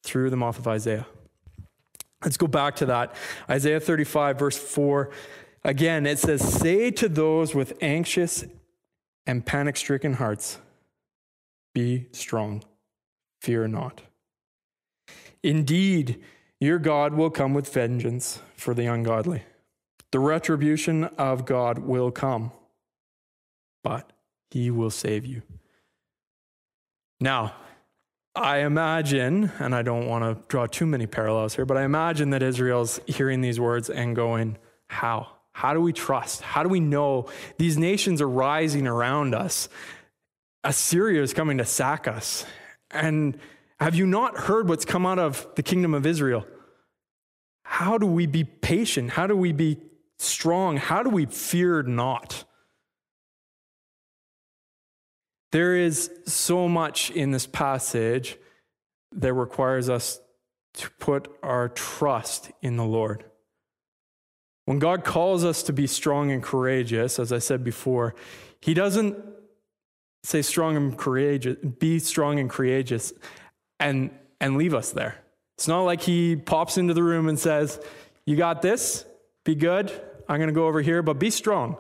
through 0.03 0.29
the 0.29 0.35
mouth 0.35 0.59
of 0.59 0.67
Isaiah. 0.67 1.07
Let's 2.23 2.37
go 2.37 2.47
back 2.47 2.75
to 2.77 2.85
that. 2.87 3.15
Isaiah 3.49 3.79
35, 3.79 4.37
verse 4.39 4.57
4. 4.57 5.09
Again, 5.63 6.05
it 6.05 6.19
says, 6.19 6.41
Say 6.41 6.91
to 6.91 7.09
those 7.09 7.55
with 7.55 7.77
anxious 7.81 8.45
and 9.25 9.45
panic 9.45 9.77
stricken 9.77 10.13
hearts, 10.13 10.59
Be 11.73 12.07
strong, 12.11 12.63
fear 13.41 13.67
not. 13.67 14.01
Indeed, 15.43 16.21
your 16.59 16.77
God 16.77 17.13
will 17.13 17.31
come 17.31 17.53
with 17.53 17.71
vengeance 17.73 18.39
for 18.55 18.73
the 18.73 18.85
ungodly. 18.85 19.43
The 20.11 20.19
retribution 20.19 21.05
of 21.17 21.45
God 21.45 21.79
will 21.79 22.11
come, 22.11 22.51
but 23.83 24.11
he 24.51 24.69
will 24.69 24.91
save 24.91 25.25
you. 25.25 25.41
Now, 27.19 27.53
I 28.33 28.59
imagine, 28.59 29.51
and 29.59 29.75
I 29.75 29.81
don't 29.81 30.07
want 30.07 30.23
to 30.23 30.47
draw 30.47 30.65
too 30.65 30.85
many 30.85 31.05
parallels 31.05 31.55
here, 31.55 31.65
but 31.65 31.77
I 31.77 31.83
imagine 31.83 32.29
that 32.29 32.41
Israel's 32.41 32.99
hearing 33.05 33.41
these 33.41 33.59
words 33.59 33.89
and 33.89 34.15
going, 34.15 34.57
How? 34.87 35.27
How 35.51 35.73
do 35.73 35.81
we 35.81 35.91
trust? 35.91 36.41
How 36.41 36.63
do 36.63 36.69
we 36.69 36.79
know 36.79 37.29
these 37.57 37.77
nations 37.77 38.21
are 38.21 38.29
rising 38.29 38.87
around 38.87 39.35
us? 39.35 39.67
Assyria 40.63 41.21
is 41.21 41.33
coming 41.33 41.57
to 41.57 41.65
sack 41.65 42.07
us. 42.07 42.45
And 42.89 43.37
have 43.79 43.95
you 43.95 44.05
not 44.05 44.37
heard 44.37 44.69
what's 44.69 44.85
come 44.85 45.05
out 45.05 45.19
of 45.19 45.45
the 45.55 45.63
kingdom 45.63 45.93
of 45.93 46.05
Israel? 46.05 46.45
How 47.63 47.97
do 47.97 48.05
we 48.05 48.27
be 48.27 48.43
patient? 48.43 49.11
How 49.11 49.27
do 49.27 49.35
we 49.35 49.51
be 49.51 49.77
strong? 50.17 50.77
How 50.77 51.03
do 51.03 51.09
we 51.09 51.25
fear 51.25 51.83
not? 51.83 52.45
There 55.51 55.75
is 55.75 56.09
so 56.25 56.67
much 56.67 57.11
in 57.11 57.31
this 57.31 57.45
passage 57.45 58.37
that 59.13 59.33
requires 59.33 59.89
us 59.89 60.19
to 60.75 60.89
put 60.91 61.27
our 61.43 61.69
trust 61.69 62.51
in 62.61 62.77
the 62.77 62.85
Lord. 62.85 63.25
When 64.65 64.79
God 64.79 65.03
calls 65.03 65.43
us 65.43 65.63
to 65.63 65.73
be 65.73 65.87
strong 65.87 66.31
and 66.31 66.41
courageous, 66.41 67.19
as 67.19 67.33
I 67.33 67.39
said 67.39 67.63
before, 67.63 68.15
He 68.61 68.73
doesn't 68.73 69.17
say 70.23 70.41
strong 70.41 70.77
and 70.77 70.97
courageous, 70.97 71.57
be 71.79 71.99
strong 71.99 72.39
and 72.39 72.49
courageous 72.49 73.11
and, 73.79 74.11
and 74.39 74.57
leave 74.57 74.73
us 74.73 74.91
there. 74.91 75.17
It's 75.57 75.67
not 75.67 75.81
like 75.81 76.01
he 76.01 76.35
pops 76.35 76.77
into 76.77 76.93
the 76.93 77.03
room 77.03 77.27
and 77.27 77.37
says, 77.37 77.79
You 78.25 78.35
got 78.35 78.61
this, 78.61 79.05
be 79.43 79.55
good. 79.55 79.91
I'm 80.27 80.37
going 80.37 80.47
to 80.47 80.53
go 80.53 80.67
over 80.67 80.81
here, 80.81 81.01
but 81.01 81.19
be 81.19 81.29
strong. 81.29 81.77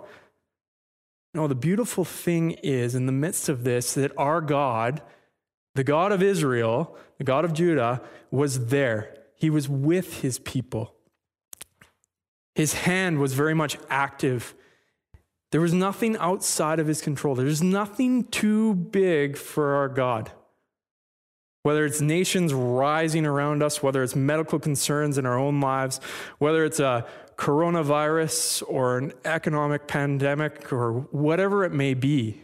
No, 1.33 1.47
the 1.47 1.55
beautiful 1.55 2.03
thing 2.03 2.51
is, 2.51 2.93
in 2.93 3.05
the 3.05 3.11
midst 3.11 3.47
of 3.47 3.63
this, 3.63 3.93
that 3.93 4.11
our 4.17 4.41
God, 4.41 5.01
the 5.75 5.83
God 5.83 6.11
of 6.11 6.21
Israel, 6.21 6.97
the 7.17 7.23
God 7.23 7.45
of 7.45 7.53
Judah, 7.53 8.01
was 8.31 8.67
there. 8.67 9.15
He 9.35 9.49
was 9.49 9.69
with 9.69 10.21
his 10.21 10.39
people. 10.39 10.93
His 12.53 12.73
hand 12.73 13.19
was 13.19 13.33
very 13.33 13.53
much 13.53 13.77
active. 13.89 14.53
There 15.51 15.61
was 15.61 15.73
nothing 15.73 16.17
outside 16.17 16.79
of 16.79 16.87
his 16.87 17.01
control. 17.01 17.35
There's 17.35 17.63
nothing 17.63 18.25
too 18.25 18.75
big 18.75 19.37
for 19.37 19.75
our 19.75 19.87
God. 19.87 20.31
Whether 21.63 21.85
it's 21.85 22.01
nations 22.01 22.53
rising 22.53 23.25
around 23.25 23.61
us, 23.61 23.81
whether 23.81 24.03
it's 24.03 24.15
medical 24.15 24.59
concerns 24.59 25.17
in 25.17 25.25
our 25.25 25.37
own 25.37 25.61
lives, 25.61 25.99
whether 26.39 26.65
it's 26.65 26.79
a 26.79 27.05
coronavirus 27.41 28.61
or 28.67 28.99
an 28.99 29.11
economic 29.25 29.87
pandemic 29.87 30.71
or 30.71 30.91
whatever 31.09 31.63
it 31.63 31.71
may 31.71 31.95
be, 31.95 32.39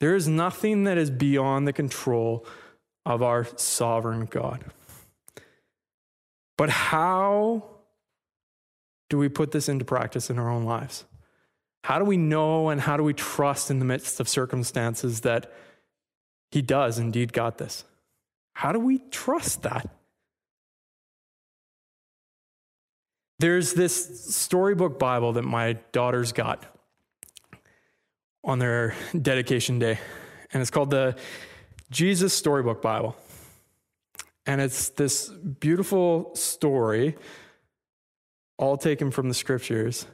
there 0.00 0.14
is 0.14 0.26
nothing 0.26 0.84
that 0.84 0.96
is 0.96 1.10
beyond 1.10 1.68
the 1.68 1.74
control 1.74 2.46
of 3.04 3.22
our 3.22 3.46
sovereign 3.56 4.24
God. 4.24 4.64
But 6.56 6.70
how 6.70 7.64
do 9.10 9.18
we 9.18 9.28
put 9.28 9.50
this 9.50 9.68
into 9.68 9.84
practice 9.84 10.30
in 10.30 10.38
our 10.38 10.48
own 10.48 10.64
lives? 10.64 11.04
How 11.84 11.98
do 11.98 12.06
we 12.06 12.16
know 12.16 12.70
and 12.70 12.80
how 12.80 12.96
do 12.96 13.02
we 13.02 13.12
trust 13.12 13.70
in 13.70 13.78
the 13.78 13.84
midst 13.84 14.20
of 14.20 14.28
circumstances 14.28 15.20
that 15.20 15.52
He 16.50 16.62
does 16.62 16.98
indeed 16.98 17.34
got 17.34 17.58
this? 17.58 17.84
How 18.54 18.72
do 18.72 18.80
we 18.80 19.00
trust 19.10 19.64
that? 19.64 19.97
There's 23.40 23.72
this 23.72 24.34
storybook 24.34 24.98
Bible 24.98 25.34
that 25.34 25.42
my 25.42 25.74
daughters 25.92 26.32
got 26.32 26.64
on 28.42 28.58
their 28.58 28.96
dedication 29.20 29.78
day, 29.78 30.00
and 30.52 30.60
it's 30.60 30.72
called 30.72 30.90
the 30.90 31.16
Jesus 31.88 32.34
Storybook 32.34 32.82
Bible. 32.82 33.16
And 34.44 34.60
it's 34.60 34.88
this 34.88 35.28
beautiful 35.28 36.34
story, 36.34 37.16
all 38.56 38.76
taken 38.76 39.12
from 39.12 39.28
the 39.28 39.34
scriptures, 39.34 40.06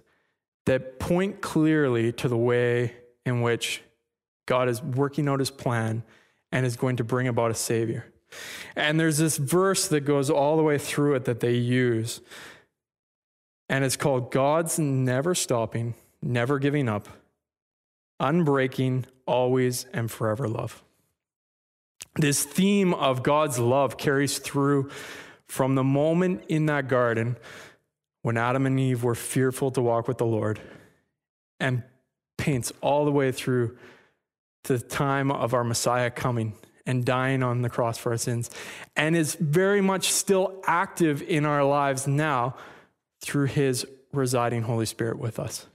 that 0.66 0.98
point 0.98 1.40
clearly 1.40 2.12
to 2.12 2.28
the 2.28 2.36
way 2.36 2.94
in 3.24 3.40
which 3.40 3.82
God 4.44 4.68
is 4.68 4.82
working 4.82 5.28
out 5.28 5.38
his 5.38 5.50
plan 5.50 6.02
and 6.52 6.66
is 6.66 6.76
going 6.76 6.96
to 6.96 7.04
bring 7.04 7.26
about 7.26 7.50
a 7.50 7.54
Savior. 7.54 8.04
And 8.76 9.00
there's 9.00 9.16
this 9.16 9.38
verse 9.38 9.88
that 9.88 10.00
goes 10.00 10.28
all 10.28 10.58
the 10.58 10.62
way 10.62 10.76
through 10.76 11.14
it 11.14 11.24
that 11.24 11.40
they 11.40 11.54
use. 11.54 12.20
And 13.74 13.84
it's 13.84 13.96
called 13.96 14.30
God's 14.30 14.78
never 14.78 15.34
stopping, 15.34 15.94
never 16.22 16.60
giving 16.60 16.88
up, 16.88 17.08
unbreaking, 18.20 19.04
always 19.26 19.86
and 19.92 20.08
forever 20.08 20.46
love. 20.46 20.84
This 22.14 22.44
theme 22.44 22.94
of 22.94 23.24
God's 23.24 23.58
love 23.58 23.96
carries 23.96 24.38
through 24.38 24.90
from 25.48 25.74
the 25.74 25.82
moment 25.82 26.44
in 26.48 26.66
that 26.66 26.86
garden 26.86 27.36
when 28.22 28.36
Adam 28.36 28.64
and 28.64 28.78
Eve 28.78 29.02
were 29.02 29.16
fearful 29.16 29.72
to 29.72 29.82
walk 29.82 30.06
with 30.06 30.18
the 30.18 30.24
Lord 30.24 30.60
and 31.58 31.82
paints 32.38 32.72
all 32.80 33.04
the 33.04 33.10
way 33.10 33.32
through 33.32 33.76
to 34.62 34.78
the 34.78 34.84
time 34.84 35.32
of 35.32 35.52
our 35.52 35.64
Messiah 35.64 36.12
coming 36.12 36.52
and 36.86 37.04
dying 37.04 37.42
on 37.42 37.62
the 37.62 37.70
cross 37.70 37.98
for 37.98 38.12
our 38.12 38.18
sins, 38.18 38.52
and 38.94 39.16
is 39.16 39.34
very 39.34 39.80
much 39.80 40.12
still 40.12 40.62
active 40.64 41.22
in 41.22 41.44
our 41.44 41.64
lives 41.64 42.06
now 42.06 42.54
through 43.24 43.46
his 43.46 43.86
residing 44.12 44.62
Holy 44.62 44.86
Spirit 44.86 45.18
with 45.18 45.40
us. 45.40 45.66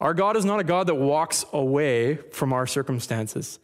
Our 0.00 0.12
God 0.12 0.36
is 0.36 0.44
not 0.44 0.60
a 0.60 0.64
God 0.64 0.86
that 0.88 0.94
walks 0.94 1.44
away 1.52 2.16
from 2.16 2.52
our 2.52 2.66
circumstances. 2.66 3.58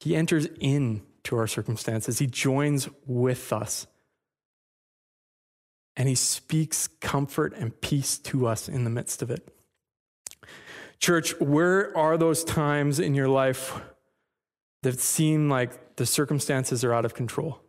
He 0.00 0.16
enters 0.16 0.46
into 0.60 1.36
our 1.36 1.46
circumstances. 1.46 2.18
He 2.18 2.26
joins 2.26 2.88
with 3.06 3.52
us. 3.52 3.86
And 5.96 6.08
he 6.08 6.16
speaks 6.16 6.88
comfort 7.00 7.54
and 7.56 7.80
peace 7.80 8.18
to 8.18 8.48
us 8.48 8.68
in 8.68 8.82
the 8.82 8.90
midst 8.90 9.22
of 9.22 9.30
it. 9.30 9.48
Church, 10.98 11.38
where 11.38 11.96
are 11.96 12.16
those 12.16 12.42
times 12.42 12.98
in 12.98 13.14
your 13.14 13.28
life 13.28 13.80
that 14.82 14.98
seem 14.98 15.48
like 15.48 15.96
the 15.96 16.06
circumstances 16.06 16.82
are 16.82 16.92
out 16.92 17.04
of 17.04 17.14
control? 17.14 17.60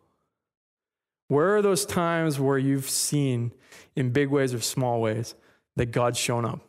Where 1.28 1.56
are 1.56 1.62
those 1.62 1.86
times 1.86 2.40
where 2.40 2.58
you've 2.58 2.90
seen, 2.90 3.52
in 3.96 4.12
big 4.12 4.30
ways 4.30 4.54
or 4.54 4.62
small 4.62 5.02
ways, 5.02 5.36
that 5.76 5.88
God's 5.88 6.20
shown 6.20 6.46
up? 6.46 6.60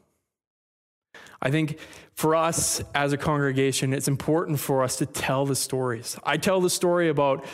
I 1.41 1.51
think 1.51 1.79
for 2.15 2.35
us 2.35 2.83
as 2.95 3.13
a 3.13 3.19
congregation, 3.19 3.93
it's 3.93 4.09
important 4.09 4.59
for 4.59 4.83
us 4.83 4.97
to 4.97 5.07
tell 5.07 5.45
the 5.45 5.55
stories. 5.55 6.19
I 6.25 6.39
tell 6.39 6.61
the 6.61 6.71
story 6.71 7.09
about 7.09 7.45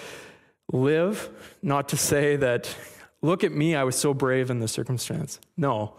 Liv, 0.72 1.28
not 1.62 1.88
to 1.90 1.96
say 1.96 2.36
that, 2.36 2.74
look 3.20 3.44
at 3.44 3.52
me, 3.52 3.74
I 3.74 3.84
was 3.84 3.96
so 3.96 4.14
brave 4.14 4.50
in 4.50 4.60
this 4.60 4.72
circumstance. 4.72 5.40
No, 5.56 5.96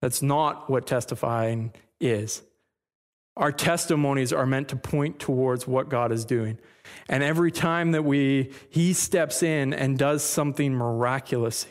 that's 0.00 0.22
not 0.22 0.70
what 0.70 0.86
testifying 0.86 1.72
is. 2.00 2.42
Our 3.36 3.50
testimonies 3.50 4.32
are 4.32 4.46
meant 4.46 4.68
to 4.68 4.76
point 4.76 5.18
towards 5.18 5.66
what 5.66 5.88
God 5.88 6.12
is 6.12 6.24
doing. 6.24 6.58
And 7.08 7.22
every 7.22 7.50
time 7.50 7.92
that 7.92 8.04
we 8.04 8.52
he 8.70 8.92
steps 8.92 9.42
in 9.42 9.72
and 9.74 9.98
does 9.98 10.22
something 10.22 10.74
miraculous, 10.74 11.66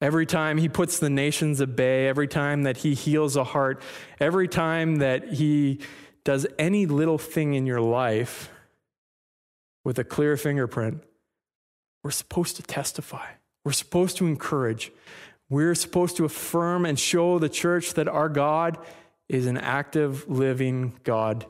every 0.00 0.26
time 0.26 0.58
he 0.58 0.68
puts 0.68 0.98
the 0.98 1.10
nations 1.10 1.60
at 1.60 1.76
bay, 1.76 2.08
every 2.08 2.26
time 2.26 2.64
that 2.64 2.78
he 2.78 2.94
heals 2.94 3.36
a 3.36 3.44
heart, 3.44 3.80
every 4.18 4.48
time 4.48 4.96
that 4.96 5.28
he 5.34 5.80
does 6.24 6.46
any 6.58 6.86
little 6.86 7.18
thing 7.18 7.54
in 7.54 7.64
your 7.64 7.80
life 7.80 8.50
with 9.84 9.98
a 9.98 10.04
clear 10.04 10.36
fingerprint, 10.36 11.02
we're 12.02 12.10
supposed 12.10 12.56
to 12.56 12.62
testify. 12.62 13.26
We're 13.64 13.72
supposed 13.72 14.16
to 14.18 14.26
encourage. 14.26 14.92
We're 15.48 15.74
supposed 15.74 16.16
to 16.16 16.24
affirm 16.24 16.84
and 16.84 16.98
show 16.98 17.38
the 17.38 17.48
church 17.48 17.94
that 17.94 18.08
our 18.08 18.28
God 18.28 18.78
is 19.28 19.46
an 19.46 19.58
active, 19.58 20.28
living 20.28 20.94
God, 21.04 21.46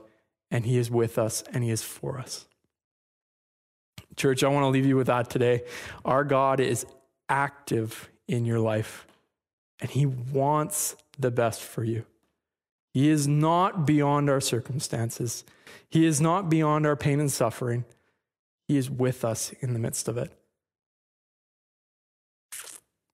and 0.50 0.66
He 0.66 0.78
is 0.78 0.90
with 0.90 1.18
us 1.18 1.42
and 1.52 1.62
He 1.62 1.70
is 1.70 1.82
for 1.82 2.18
us. 2.18 2.46
Church, 4.16 4.42
I 4.42 4.48
want 4.48 4.64
to 4.64 4.68
leave 4.68 4.86
you 4.86 4.96
with 4.96 5.06
that 5.06 5.30
today. 5.30 5.62
Our 6.04 6.24
God 6.24 6.58
is 6.58 6.84
active 7.28 8.10
in 8.26 8.44
your 8.44 8.58
life, 8.58 9.06
and 9.80 9.90
He 9.90 10.06
wants 10.06 10.96
the 11.18 11.30
best 11.30 11.62
for 11.62 11.84
you. 11.84 12.04
He 12.92 13.10
is 13.10 13.28
not 13.28 13.86
beyond 13.86 14.28
our 14.28 14.40
circumstances, 14.40 15.44
He 15.88 16.04
is 16.04 16.20
not 16.20 16.50
beyond 16.50 16.86
our 16.86 16.96
pain 16.96 17.20
and 17.20 17.30
suffering. 17.30 17.84
He 18.66 18.76
is 18.76 18.90
with 18.90 19.24
us 19.24 19.52
in 19.60 19.72
the 19.72 19.78
midst 19.78 20.08
of 20.08 20.18
it. 20.18 20.30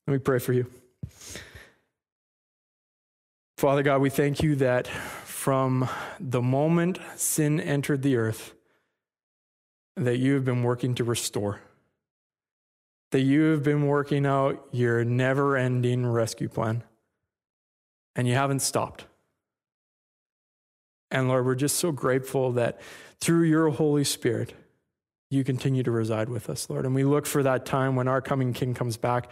Let 0.07 0.13
me 0.15 0.19
pray 0.19 0.41
for 0.41 0.53
you. 0.53 0.69
Father 3.57 3.85
God, 3.85 4.01
we 4.01 4.11
thank 4.11 4.43
you 4.43 4.57
that 4.57 4.89
from 4.89 5.89
the 6.19 6.43
moment 6.43 6.99
sin 7.15 7.61
entered 7.61 8.03
the 8.03 8.17
earth, 8.17 8.53
that 9.97 10.19
you 10.19 10.35
have 10.35 10.45
been 10.45 10.65
working 10.65 10.95
to 10.97 11.05
restore, 11.05 11.61
that 13.13 13.21
you 13.21 13.43
have 13.53 13.63
been 13.63 13.87
working 13.87 14.27
out 14.27 14.67
your 14.73 15.05
never 15.05 15.57
ending 15.57 16.05
rescue 16.05 16.49
plan, 16.49 16.83
and 18.17 18.27
you 18.27 18.35
haven't 18.35 18.61
stopped. 18.61 19.05
And 21.13 21.29
Lord, 21.29 21.47
we're 21.47 21.55
just 21.55 21.77
so 21.77 21.93
grateful 21.93 22.53
that 22.53 22.81
through 23.21 23.45
your 23.45 23.69
Holy 23.69 24.03
Spirit, 24.03 24.53
you 25.31 25.45
continue 25.45 25.85
to 25.85 25.93
reside 25.93 26.29
with 26.29 26.51
us, 26.51 26.69
Lord. 26.69 26.87
And 26.87 26.95
we 26.95 27.05
look 27.05 27.25
for 27.25 27.45
that 27.45 27.65
time 27.65 27.95
when 27.95 28.09
our 28.09 28.21
coming 28.21 28.53
King 28.53 28.75
comes 28.75 28.97
back 28.97 29.31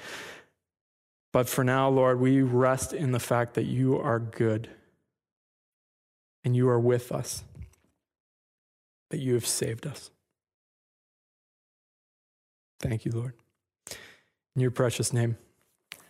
but 1.32 1.48
for 1.48 1.64
now, 1.64 1.88
Lord, 1.88 2.20
we 2.20 2.42
rest 2.42 2.92
in 2.92 3.12
the 3.12 3.20
fact 3.20 3.54
that 3.54 3.64
you 3.64 3.98
are 3.98 4.18
good 4.18 4.68
and 6.44 6.54
you 6.54 6.68
are 6.68 6.78
with 6.78 7.10
us, 7.10 7.44
that 9.10 9.18
you 9.18 9.34
have 9.34 9.46
saved 9.46 9.86
us. 9.86 10.10
Thank 12.80 13.04
you, 13.04 13.12
Lord. 13.12 13.32
In 14.54 14.60
your 14.60 14.70
precious 14.70 15.12
name, 15.12 15.38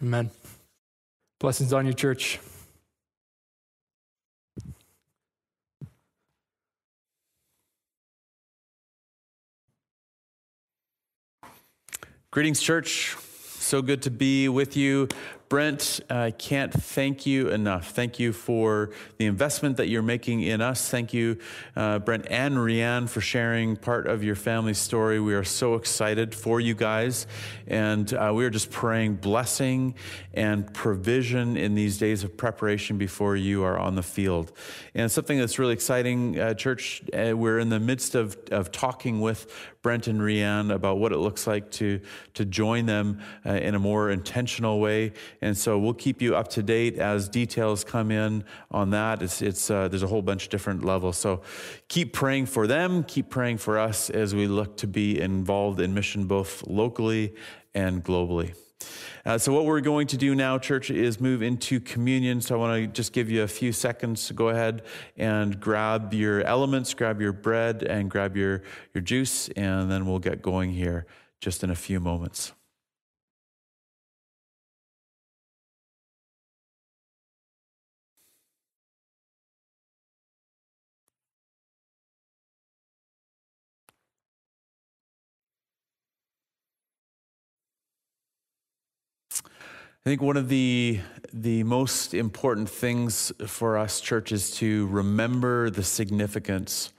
amen. 0.03 0.31
Blessings 1.39 1.73
on 1.73 1.87
you, 1.87 1.93
church. 1.93 2.41
Greetings, 12.31 12.63
church. 12.63 13.15
So 13.73 13.81
good 13.81 14.03
to 14.03 14.11
be 14.11 14.51
with 14.51 14.77
you. 14.77 15.09
Brent, 15.53 16.01
I 16.09 16.31
can't 16.31 16.73
thank 16.73 17.27
you 17.27 17.51
enough. 17.51 17.91
Thank 17.91 18.19
you 18.19 18.33
for 18.33 18.89
the 19.19 19.27
investment 19.27 19.77
that 19.77 19.89
you're 19.91 20.01
making 20.01 20.41
in 20.41 20.63
us. 20.63 20.89
Thank 20.89 21.13
you, 21.13 21.37
uh, 21.77 21.99
Brent 21.99 22.27
and 22.31 22.57
Rianne, 22.57 23.07
for 23.07 23.21
sharing 23.21 23.77
part 23.77 24.07
of 24.07 24.25
your 24.25 24.35
family 24.35 24.73
story. 24.73 25.21
We 25.21 25.35
are 25.35 25.45
so 25.45 25.75
excited 25.75 26.35
for 26.35 26.59
you 26.59 26.73
guys. 26.73 27.27
And 27.67 28.11
uh, 28.15 28.33
we 28.35 28.47
are 28.47 28.51
just 28.51 28.71
praying 28.71 29.17
blessing 29.17 29.95
and 30.33 30.73
provision 30.73 31.59
in 31.59 31.75
these 31.75 31.99
days 31.99 32.25
of 32.25 32.35
preparation 32.35 32.97
before 32.97 33.37
you 33.37 33.63
are 33.63 33.79
on 33.79 33.95
the 33.95 34.03
field. 34.03 34.53
And 34.95 35.13
something 35.13 35.39
that's 35.39 35.59
really 35.59 35.75
exciting, 35.75 36.41
uh, 36.41 36.55
church, 36.55 37.03
uh, 37.13 37.37
we're 37.37 37.59
in 37.59 37.69
the 37.69 37.79
midst 37.79 38.15
of, 38.15 38.39
of 38.51 38.73
talking 38.73 39.21
with 39.21 39.53
Brent 39.83 40.07
and 40.07 40.21
Rianne 40.21 40.73
about 40.73 40.99
what 40.99 41.13
it 41.13 41.19
looks 41.19 41.47
like 41.47 41.71
to, 41.73 42.01
to 42.35 42.45
join 42.45 42.87
them 42.87 43.21
uh, 43.45 43.51
in 43.51 43.75
a 43.75 43.79
more 43.81 44.11
intentional 44.11 44.81
way 44.81 45.13
and 45.43 45.59
so 45.59 45.77
we'll 45.79 45.93
keep 45.93 46.23
you 46.23 46.37
up 46.37 46.49
to 46.49 46.63
date 46.63 46.99
as 46.99 47.29
details 47.29 47.83
come 47.83 48.13
in 48.13 48.45
on 48.71 48.91
that. 48.91 49.23
It's, 49.23 49.43
it's 49.43 49.71
uh, 49.71 49.89
there's 49.89 50.05
a 50.05 50.07
whole 50.07 50.23
bunch 50.23 50.45
of 50.45 50.51
different 50.51 50.85
levels. 50.85 51.19
So 51.19 51.43
keep 51.89 52.13
praying 52.13 52.47
for 52.47 52.69
them, 52.69 53.03
keep 53.03 53.29
praying 53.29 53.59
for 53.59 53.79
us 53.79 54.09
as 54.09 54.35
we 54.35 54.47
look 54.47 54.77
to 54.79 54.87
be 54.87 55.21
involved 55.21 55.81
in 55.81 55.93
mission 55.93 56.27
both 56.27 56.65
locally 56.67 57.35
and 57.75 58.05
globally. 58.05 58.55
Uh, 59.25 59.39
so, 59.39 59.53
what 59.53 59.65
we're 59.65 59.81
going 59.81 60.09
to 60.09 60.17
do 60.17 60.35
now, 60.35 60.59
church, 60.59 60.91
is 60.91 61.21
move 61.21 61.43
into 61.43 61.79
communion. 61.79 62.41
So, 62.41 62.57
I 62.57 62.59
want 62.59 62.81
to 62.81 62.87
just 62.89 63.13
give 63.13 63.31
you 63.31 63.45
a 63.45 63.49
few 63.49 63.71
seconds 63.71 64.27
to 64.27 64.35
go 64.35 64.49
ahead 64.49 64.83
and 65.17 65.61
grab 65.61 66.13
your 66.13 66.43
elements, 66.43 66.93
grab 66.93 67.21
your 67.21 67.33
bread, 67.33 67.85
and 67.85 68.11
grab 68.11 68.37
your, 68.37 68.65
your 68.93 69.03
juice, 69.03 69.49
and 69.51 69.89
then 69.89 70.07
we'll 70.07 70.19
get 70.19 70.43
going 70.43 70.73
here 70.73 71.07
just 71.41 71.63
in 71.63 71.71
a 71.71 71.77
few 71.77 72.01
moments. 72.01 72.53
I 90.05 90.11
think 90.11 90.21
one 90.21 90.37
of 90.37 90.49
the 90.49 90.99
the 91.33 91.63
most 91.63 92.13
important 92.13 92.69
things 92.69 93.31
for 93.47 93.79
us 93.79 94.01
church 94.01 94.33
is 94.33 94.51
to 94.57 94.89
remember 94.89 95.71
the 95.71 95.85
significance 95.85 96.93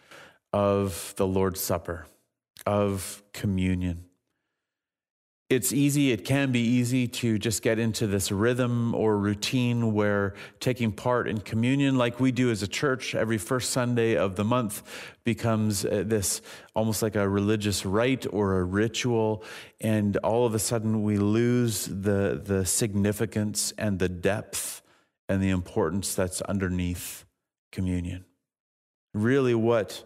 of 0.53 1.13
the 1.17 1.27
Lord's 1.27 1.59
Supper, 1.59 2.05
of 2.65 3.21
communion 3.33 4.05
it's 5.53 5.71
easy, 5.71 6.11
it 6.11 6.25
can 6.25 6.51
be 6.51 6.59
easy 6.59 7.07
to 7.07 7.37
just 7.37 7.61
get 7.61 7.79
into 7.79 8.07
this 8.07 8.31
rhythm 8.31 8.93
or 8.93 9.17
routine 9.17 9.93
where 9.93 10.33
taking 10.59 10.91
part 10.91 11.27
in 11.27 11.39
communion, 11.39 11.97
like 11.97 12.19
we 12.19 12.31
do 12.31 12.51
as 12.51 12.63
a 12.63 12.67
church 12.67 13.15
every 13.15 13.37
first 13.37 13.71
Sunday 13.71 14.15
of 14.15 14.35
the 14.35 14.43
month, 14.43 14.83
becomes 15.23 15.85
uh, 15.85 16.03
this 16.05 16.41
almost 16.75 17.01
like 17.01 17.15
a 17.15 17.27
religious 17.27 17.85
rite 17.85 18.25
or 18.31 18.59
a 18.59 18.63
ritual. 18.63 19.43
And 19.79 20.17
all 20.17 20.45
of 20.45 20.53
a 20.53 20.59
sudden, 20.59 21.03
we 21.03 21.17
lose 21.17 21.85
the, 21.85 22.41
the 22.43 22.65
significance 22.65 23.73
and 23.77 23.99
the 23.99 24.09
depth 24.09 24.81
and 25.29 25.41
the 25.41 25.49
importance 25.49 26.15
that's 26.15 26.41
underneath 26.41 27.25
communion. 27.71 28.25
Really, 29.13 29.55
what 29.55 30.03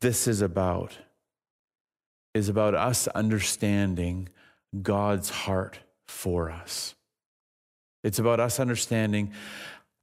this 0.00 0.26
is 0.26 0.40
about 0.42 0.98
is 2.34 2.48
about 2.48 2.74
us 2.74 3.08
understanding 3.08 4.28
God's 4.82 5.30
heart 5.30 5.80
for 6.06 6.50
us. 6.50 6.94
It's 8.02 8.18
about 8.18 8.40
us 8.40 8.60
understanding 8.60 9.32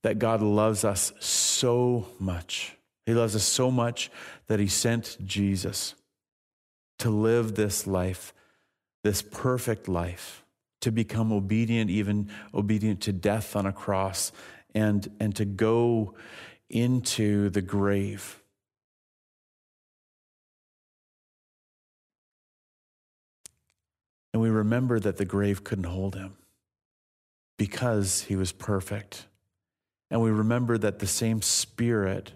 that 0.03 0.19
God 0.19 0.41
loves 0.41 0.83
us 0.83 1.13
so 1.19 2.07
much. 2.19 2.77
He 3.05 3.13
loves 3.13 3.35
us 3.35 3.43
so 3.43 3.71
much 3.71 4.11
that 4.47 4.59
He 4.59 4.67
sent 4.67 5.17
Jesus 5.25 5.95
to 6.99 7.09
live 7.09 7.55
this 7.55 7.87
life, 7.87 8.33
this 9.03 9.21
perfect 9.21 9.87
life, 9.87 10.43
to 10.81 10.91
become 10.91 11.31
obedient, 11.31 11.89
even 11.89 12.29
obedient 12.53 13.01
to 13.01 13.13
death 13.13 13.55
on 13.55 13.65
a 13.65 13.73
cross, 13.73 14.31
and, 14.75 15.09
and 15.19 15.35
to 15.35 15.45
go 15.45 16.13
into 16.69 17.49
the 17.49 17.61
grave 17.61 18.41
And 24.33 24.41
we 24.41 24.49
remember 24.49 24.99
that 24.99 25.17
the 25.17 25.25
grave 25.25 25.63
couldn't 25.63 25.85
hold 25.85 26.15
him 26.15 26.37
because 27.57 28.23
he 28.23 28.35
was 28.35 28.51
perfect. 28.51 29.27
And 30.09 30.21
we 30.21 30.29
remember 30.29 30.77
that 30.77 30.99
the 30.99 31.07
same 31.07 31.41
spirit 31.41 32.33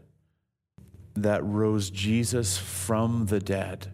that 1.15 1.43
rose 1.43 1.89
Jesus 1.89 2.58
from 2.58 3.27
the 3.27 3.39
dead 3.39 3.91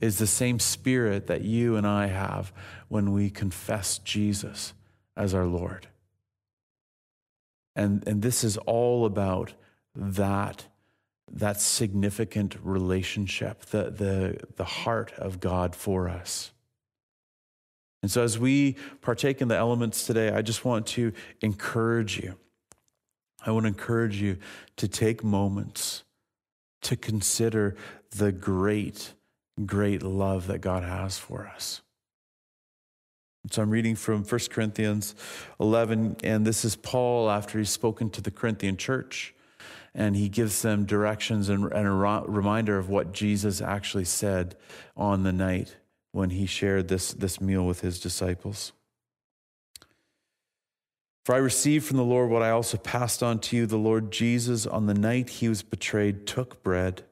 is 0.00 0.18
the 0.18 0.26
same 0.26 0.58
spirit 0.58 1.26
that 1.26 1.42
you 1.42 1.76
and 1.76 1.86
I 1.86 2.06
have 2.06 2.52
when 2.88 3.12
we 3.12 3.30
confess 3.30 3.98
Jesus 3.98 4.74
as 5.16 5.34
our 5.34 5.46
Lord. 5.46 5.88
And, 7.74 8.06
and 8.06 8.22
this 8.22 8.44
is 8.44 8.56
all 8.58 9.04
about 9.04 9.54
that, 9.94 10.66
that 11.30 11.60
significant 11.60 12.56
relationship, 12.62 13.66
the, 13.66 13.90
the, 13.90 14.40
the 14.56 14.64
heart 14.64 15.12
of 15.16 15.40
God 15.40 15.74
for 15.74 16.08
us. 16.08 16.52
And 18.06 18.10
so, 18.12 18.22
as 18.22 18.38
we 18.38 18.76
partake 19.00 19.42
in 19.42 19.48
the 19.48 19.56
elements 19.56 20.06
today, 20.06 20.30
I 20.30 20.40
just 20.40 20.64
want 20.64 20.86
to 20.86 21.12
encourage 21.40 22.20
you. 22.20 22.36
I 23.44 23.50
want 23.50 23.64
to 23.64 23.68
encourage 23.68 24.22
you 24.22 24.38
to 24.76 24.86
take 24.86 25.24
moments 25.24 26.04
to 26.82 26.94
consider 26.94 27.74
the 28.10 28.30
great, 28.30 29.14
great 29.64 30.04
love 30.04 30.46
that 30.46 30.60
God 30.60 30.84
has 30.84 31.18
for 31.18 31.48
us. 31.48 31.82
So 33.50 33.60
I'm 33.60 33.70
reading 33.70 33.96
from 33.96 34.22
1 34.22 34.40
Corinthians 34.50 35.16
11, 35.58 36.18
and 36.22 36.46
this 36.46 36.64
is 36.64 36.76
Paul 36.76 37.28
after 37.28 37.58
he's 37.58 37.70
spoken 37.70 38.08
to 38.10 38.20
the 38.20 38.30
Corinthian 38.30 38.76
church, 38.76 39.34
and 39.96 40.14
he 40.14 40.28
gives 40.28 40.62
them 40.62 40.84
directions 40.84 41.48
and, 41.48 41.72
and 41.72 41.88
a 41.88 42.22
reminder 42.28 42.78
of 42.78 42.88
what 42.88 43.10
Jesus 43.12 43.60
actually 43.60 44.04
said 44.04 44.54
on 44.96 45.24
the 45.24 45.32
night 45.32 45.74
when 46.16 46.30
he 46.30 46.46
shared 46.46 46.88
this, 46.88 47.12
this 47.12 47.42
meal 47.42 47.66
with 47.66 47.82
his 47.82 48.00
disciples. 48.00 48.72
For 51.26 51.34
I 51.34 51.38
received 51.38 51.84
from 51.84 51.98
the 51.98 52.04
Lord 52.04 52.30
what 52.30 52.42
I 52.42 52.48
also 52.48 52.78
passed 52.78 53.22
on 53.22 53.38
to 53.40 53.56
you. 53.56 53.66
The 53.66 53.76
Lord 53.76 54.10
Jesus, 54.10 54.66
on 54.66 54.86
the 54.86 54.94
night 54.94 55.28
he 55.28 55.48
was 55.50 55.62
betrayed, 55.62 56.26
took 56.26 56.62
bread. 56.62 57.02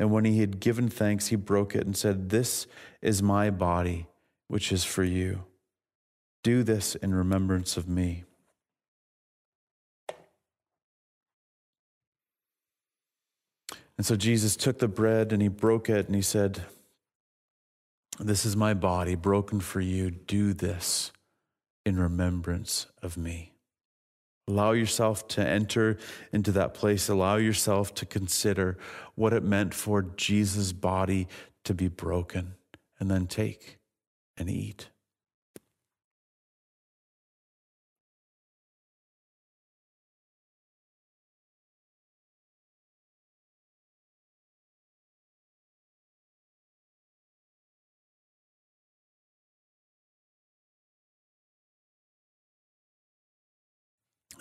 And 0.00 0.10
when 0.10 0.24
he 0.24 0.40
had 0.40 0.58
given 0.58 0.88
thanks, 0.88 1.28
he 1.28 1.36
broke 1.36 1.76
it 1.76 1.86
and 1.86 1.96
said, 1.96 2.30
This 2.30 2.66
is 3.00 3.22
my 3.22 3.50
body, 3.50 4.08
which 4.48 4.72
is 4.72 4.82
for 4.82 5.04
you. 5.04 5.44
Do 6.42 6.64
this 6.64 6.96
in 6.96 7.14
remembrance 7.14 7.76
of 7.76 7.88
me. 7.88 8.24
And 13.96 14.04
so 14.04 14.16
Jesus 14.16 14.56
took 14.56 14.80
the 14.80 14.88
bread 14.88 15.32
and 15.32 15.40
he 15.40 15.46
broke 15.46 15.88
it 15.88 16.06
and 16.06 16.16
he 16.16 16.22
said, 16.22 16.62
This 18.18 18.44
is 18.44 18.56
my 18.56 18.74
body 18.74 19.14
broken 19.14 19.60
for 19.60 19.80
you. 19.80 20.10
Do 20.10 20.52
this 20.52 21.12
in 21.84 21.98
remembrance 21.98 22.86
of 23.02 23.16
me. 23.16 23.52
Allow 24.48 24.72
yourself 24.72 25.26
to 25.28 25.46
enter 25.46 25.98
into 26.32 26.52
that 26.52 26.74
place. 26.74 27.08
Allow 27.08 27.36
yourself 27.36 27.94
to 27.94 28.06
consider 28.06 28.76
what 29.14 29.32
it 29.32 29.42
meant 29.42 29.72
for 29.72 30.02
Jesus' 30.02 30.72
body 30.72 31.28
to 31.64 31.74
be 31.74 31.88
broken, 31.88 32.54
and 32.98 33.10
then 33.10 33.26
take 33.26 33.78
and 34.36 34.50
eat. 34.50 34.88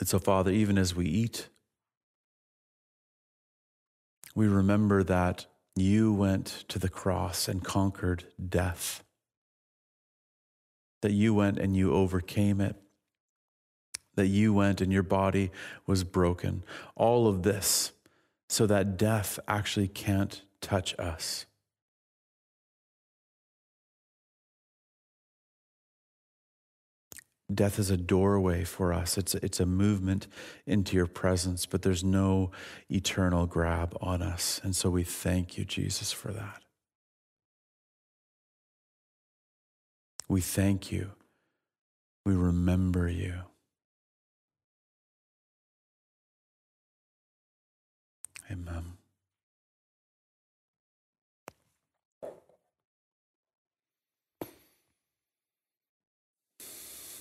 And 0.02 0.10
so, 0.10 0.18
Father, 0.18 0.50
even 0.50 0.80
as 0.80 0.96
we 0.96 1.06
eat, 1.06 1.48
we 4.34 4.48
remember 4.48 5.04
that 5.04 5.46
you 5.76 6.12
went 6.12 6.64
to 6.70 6.80
the 6.80 6.90
cross 6.90 7.48
and 7.48 7.64
conquered 7.64 8.24
death, 8.50 9.04
that 11.04 11.12
you 11.12 11.36
went 11.36 11.60
and 11.60 11.78
you 11.78 11.94
overcame 11.94 12.60
it, 12.62 12.76
that 14.16 14.26
you 14.26 14.56
went 14.56 14.82
and 14.82 14.92
your 14.92 15.04
body 15.04 15.52
was 15.86 16.04
broken. 16.04 16.64
All 16.96 17.28
of 17.28 17.44
this 17.44 17.92
so 18.50 18.66
that 18.66 18.98
death 18.98 19.38
actually 19.48 19.88
can't 19.88 20.42
touch 20.62 20.98
us. 20.98 21.46
Death 27.54 27.80
is 27.80 27.90
a 27.90 27.98
doorway 27.98 28.64
for 28.64 28.94
us. 28.94 29.18
It's, 29.18 29.36
it's 29.36 29.60
a 29.60 29.66
movement 29.66 30.28
into 30.66 30.96
your 30.96 31.08
presence, 31.08 31.66
but 31.66 31.82
there's 31.82 32.04
no 32.04 32.52
eternal 32.90 33.46
grab 33.46 33.98
on 34.02 34.22
us. 34.22 34.62
And 34.64 34.76
so 34.76 34.90
we 34.90 35.04
thank 35.04 35.58
you, 35.58 35.66
Jesus, 35.66 36.12
for 36.12 36.32
that. 36.32 36.64
We 40.28 40.42
thank 40.42 40.92
you. 40.92 41.12
We 42.26 42.36
remember 42.36 43.10
you. 43.10 43.42
Amen. 48.50 48.90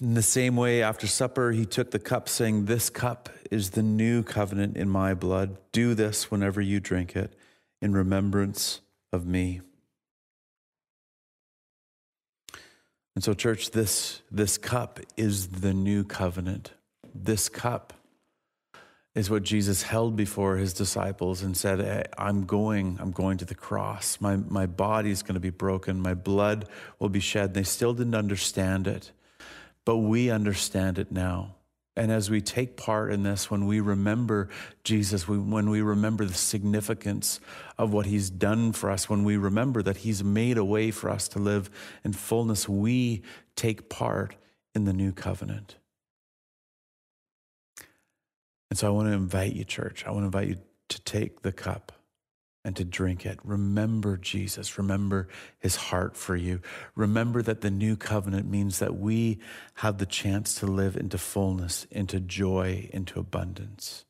In 0.01 0.15
the 0.15 0.23
same 0.23 0.57
way, 0.57 0.83
after 0.83 1.07
supper, 1.07 1.53
he 1.53 1.67
took 1.67 1.91
the 1.91 1.99
cup, 1.99 2.27
saying, 2.27 2.65
This 2.65 2.89
cup 2.89 3.29
is 3.51 3.71
the 3.71 3.83
new 3.83 4.23
covenant 4.23 4.79
in 4.79 4.89
my 4.89 5.13
blood. 5.13 5.59
Do 5.73 5.95
this 5.95 6.31
whenever 6.31 6.63
you 6.63 6.81
drink 6.81 7.15
it 7.15 7.35
in 7.83 7.93
remembrance 7.93 8.81
of 9.13 9.27
me. 9.27 9.61
And 13.15 13.23
so, 13.23 13.35
church, 13.35 13.73
this, 13.73 14.23
this 14.31 14.57
cup 14.57 15.01
is 15.19 15.49
the 15.49 15.75
new 15.75 16.05
covenant. 16.05 16.73
This 17.15 17.51
cup 17.51 17.93
is 19.15 19.29
what 19.29 19.43
Jesus 19.43 19.83
held 19.83 20.17
before 20.17 20.57
his 20.57 20.73
disciples 20.73 21.43
and 21.43 21.55
said, 21.55 21.81
eh, 21.81 22.05
I'm 22.17 22.47
going, 22.47 22.97
I'm 23.01 23.11
going 23.11 23.37
to 23.39 23.45
the 23.45 23.55
cross. 23.55 24.19
My, 24.19 24.37
my 24.37 24.65
body 24.65 25.11
is 25.11 25.23
going 25.23 25.35
to 25.35 25.41
be 25.41 25.51
broken. 25.51 26.01
My 26.01 26.15
blood 26.15 26.69
will 26.99 27.11
be 27.11 27.21
shed. 27.21 27.47
And 27.47 27.55
they 27.55 27.65
still 27.65 27.93
didn't 27.93 28.15
understand 28.15 28.87
it 28.87 29.11
but 29.85 29.99
we 29.99 30.31
understand 30.31 30.99
it 30.99 31.11
now. 31.11 31.55
And 31.97 32.11
as 32.11 32.31
we 32.31 32.41
take 32.41 32.77
part 32.77 33.13
in 33.13 33.25
this, 33.25 33.51
when 33.51 33.67
we 33.67 33.81
remember 33.81 34.49
Jesus, 34.85 35.27
we, 35.27 35.39
when 35.39 35.69
we 35.69 35.83
remember 35.83 36.25
the 36.25 36.35
significance 36.35 37.41
of 37.77 37.93
what 37.93 38.07
he's 38.07 38.31
done 38.31 38.73
for 38.73 38.91
us, 38.91 39.11
when 39.11 39.25
we 39.25 39.37
remember 39.37 39.83
that 39.83 39.99
he's 39.99 40.23
made 40.23 40.57
a 40.57 40.65
way 40.65 40.91
for 40.93 41.11
us 41.11 41.29
to 41.29 41.39
live 41.39 41.69
in 42.05 42.13
fullness, 42.13 42.69
we 42.69 43.23
take 43.57 43.89
part 43.89 44.37
in 44.75 44.85
the 44.85 44.93
new 44.93 45.13
covenant. 45.13 45.77
And 48.71 48.79
so 48.79 48.87
I 48.87 48.91
want 48.91 49.09
to 49.09 49.13
invite 49.13 49.55
you, 49.55 49.65
church, 49.65 50.05
I 50.07 50.11
want 50.11 50.23
to 50.23 50.27
invite 50.27 50.49
you 50.49 50.57
to 50.89 51.01
take 51.03 51.43
the 51.43 51.53
cup 51.53 51.93
and 52.65 52.77
to 52.77 52.85
drink 52.85 53.25
it. 53.25 53.39
Remember 53.43 54.17
Jesus. 54.17 54.77
Remember 54.79 55.29
his 55.59 55.77
heart 55.77 56.17
for 56.17 56.37
you. 56.37 56.61
Remember 56.95 57.43
that 57.43 57.63
the 57.63 57.71
new 57.71 57.97
covenant 57.97 58.49
means 58.49 58.79
that 58.81 58.97
we 58.97 59.39
have 59.77 59.99
the 59.99 60.07
chance 60.07 60.55
to 60.57 60.67
live 60.67 60.97
into 60.97 61.19
fullness, 61.19 61.87
into 61.91 62.21
joy, 62.21 62.89
into 62.93 63.19
abundance. 63.19 64.05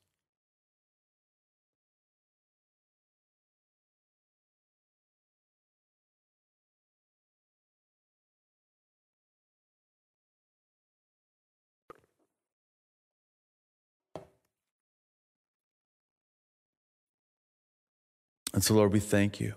And 18.60 18.64
so, 18.66 18.74
Lord, 18.74 18.92
we 18.92 19.00
thank 19.00 19.40
you. 19.40 19.54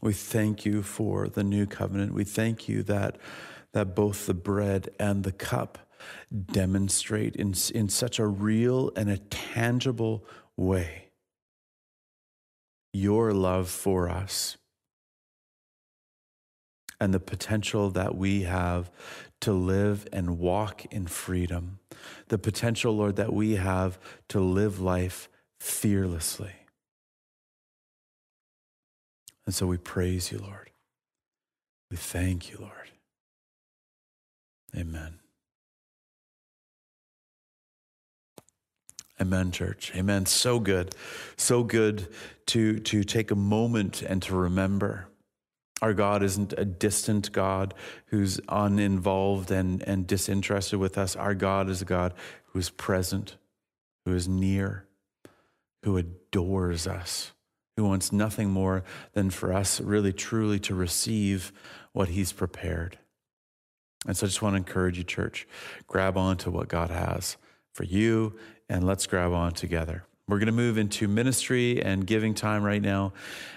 We 0.00 0.12
thank 0.12 0.64
you 0.64 0.84
for 0.84 1.26
the 1.28 1.42
new 1.42 1.66
covenant. 1.66 2.14
We 2.14 2.22
thank 2.22 2.68
you 2.68 2.84
that, 2.84 3.16
that 3.72 3.96
both 3.96 4.26
the 4.26 4.34
bread 4.34 4.90
and 4.96 5.24
the 5.24 5.32
cup 5.32 5.78
demonstrate 6.52 7.34
in, 7.34 7.52
in 7.74 7.88
such 7.88 8.20
a 8.20 8.28
real 8.28 8.92
and 8.94 9.10
a 9.10 9.18
tangible 9.18 10.24
way 10.56 11.08
your 12.92 13.32
love 13.32 13.68
for 13.68 14.08
us 14.08 14.56
and 17.00 17.12
the 17.12 17.18
potential 17.18 17.90
that 17.90 18.14
we 18.14 18.42
have 18.42 18.88
to 19.40 19.52
live 19.52 20.06
and 20.12 20.38
walk 20.38 20.84
in 20.92 21.08
freedom. 21.08 21.80
The 22.28 22.38
potential, 22.38 22.96
Lord, 22.96 23.16
that 23.16 23.32
we 23.32 23.56
have 23.56 23.98
to 24.28 24.38
live 24.38 24.78
life 24.78 25.28
fearlessly. 25.58 26.52
And 29.48 29.54
so 29.54 29.66
we 29.66 29.78
praise 29.78 30.30
you, 30.30 30.36
Lord. 30.36 30.68
We 31.90 31.96
thank 31.96 32.50
you, 32.50 32.58
Lord. 32.60 32.90
Amen. 34.76 35.20
Amen, 39.18 39.50
church. 39.50 39.90
Amen. 39.96 40.26
So 40.26 40.60
good. 40.60 40.94
So 41.38 41.62
good 41.62 42.08
to, 42.48 42.78
to 42.80 43.02
take 43.02 43.30
a 43.30 43.34
moment 43.34 44.02
and 44.02 44.20
to 44.24 44.36
remember. 44.36 45.08
Our 45.80 45.94
God 45.94 46.22
isn't 46.22 46.52
a 46.58 46.66
distant 46.66 47.32
God 47.32 47.72
who's 48.08 48.40
uninvolved 48.50 49.50
and, 49.50 49.82
and 49.84 50.06
disinterested 50.06 50.78
with 50.78 50.98
us. 50.98 51.16
Our 51.16 51.34
God 51.34 51.70
is 51.70 51.80
a 51.80 51.86
God 51.86 52.12
who 52.48 52.58
is 52.58 52.68
present, 52.68 53.38
who 54.04 54.14
is 54.14 54.28
near, 54.28 54.84
who 55.84 55.96
adores 55.96 56.86
us, 56.86 57.32
who 57.78 57.84
wants 57.84 58.10
nothing 58.10 58.50
more 58.50 58.82
than 59.12 59.30
for 59.30 59.52
us 59.52 59.80
really 59.80 60.12
truly 60.12 60.58
to 60.58 60.74
receive 60.74 61.52
what 61.92 62.08
he's 62.08 62.32
prepared. 62.32 62.98
And 64.04 64.16
so 64.16 64.26
I 64.26 64.28
just 64.28 64.42
want 64.42 64.54
to 64.54 64.56
encourage 64.56 64.98
you, 64.98 65.04
church, 65.04 65.46
grab 65.86 66.16
on 66.16 66.38
to 66.38 66.50
what 66.50 66.66
God 66.66 66.90
has 66.90 67.36
for 67.72 67.84
you 67.84 68.36
and 68.68 68.84
let's 68.84 69.06
grab 69.06 69.30
on 69.30 69.52
together. 69.52 70.02
We're 70.28 70.38
going 70.38 70.46
to 70.46 70.52
move 70.52 70.76
into 70.76 71.08
ministry 71.08 71.82
and 71.82 72.06
giving 72.06 72.34
time 72.34 72.62
right 72.62 72.82
now. 72.82 73.14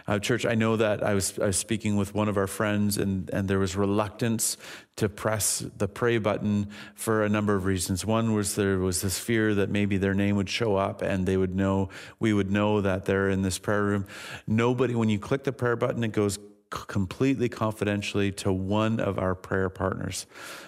Uh, 0.08 0.20
church, 0.20 0.46
I 0.46 0.56
know 0.56 0.78
that 0.78 1.04
I 1.04 1.14
was, 1.14 1.38
I 1.38 1.48
was 1.48 1.58
speaking 1.58 1.98
with 1.98 2.16
one 2.16 2.30
of 2.30 2.38
our 2.38 2.48
friends, 2.48 2.98
and, 2.98 3.30
and 3.32 3.48
there 3.50 3.60
was 3.60 3.76
reluctance 3.76 4.56
to 4.96 5.10
press 5.10 5.66
the 5.78 5.90
pray 5.90 6.18
button 6.18 6.70
for 6.96 7.26
a 7.26 7.30
number 7.30 7.56
of 7.56 7.66
reasons. 7.66 8.06
One 8.06 8.34
was 8.34 8.56
there 8.56 8.80
was 8.80 9.02
this 9.02 9.20
fear 9.20 9.54
that 9.56 9.70
maybe 9.70 9.98
their 9.98 10.14
name 10.14 10.38
would 10.38 10.50
show 10.50 10.78
up 10.78 11.02
and 11.02 11.26
they 11.26 11.36
would 11.36 11.56
know, 11.56 11.90
we 12.20 12.34
would 12.34 12.52
know 12.52 12.82
that 12.82 13.06
they're 13.06 13.30
in 13.30 13.42
this 13.42 13.60
prayer 13.60 13.84
room. 13.84 14.08
Nobody, 14.48 14.96
when 14.96 15.10
you 15.10 15.20
click 15.20 15.44
the 15.44 15.52
prayer 15.52 15.76
button, 15.76 16.04
it 16.04 16.14
goes 16.14 16.40
completely 16.72 17.50
confidentially 17.50 18.32
to 18.32 18.52
one 18.52 19.00
of 19.00 19.20
our 19.20 19.36
prayer 19.36 19.70
partners. 19.70 20.26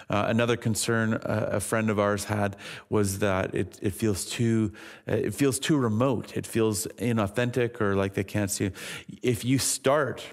Uh, 0.09 0.25
another 0.27 0.57
concern 0.57 1.15
uh, 1.15 1.49
a 1.53 1.59
friend 1.59 1.89
of 1.89 1.97
ours 1.97 2.25
had 2.25 2.55
was 2.89 3.19
that 3.19 3.55
it, 3.55 3.79
it 3.81 3.93
feels 3.93 4.25
too 4.25 4.71
uh, 5.07 5.13
it 5.13 5.33
feels 5.33 5.57
too 5.57 5.77
remote. 5.77 6.37
It 6.37 6.45
feels 6.45 6.85
inauthentic 6.97 7.81
or 7.81 7.95
like 7.95 8.13
they 8.13 8.23
can't 8.23 8.51
see. 8.51 8.71
If 9.21 9.43
you 9.43 9.57
start 9.57 10.23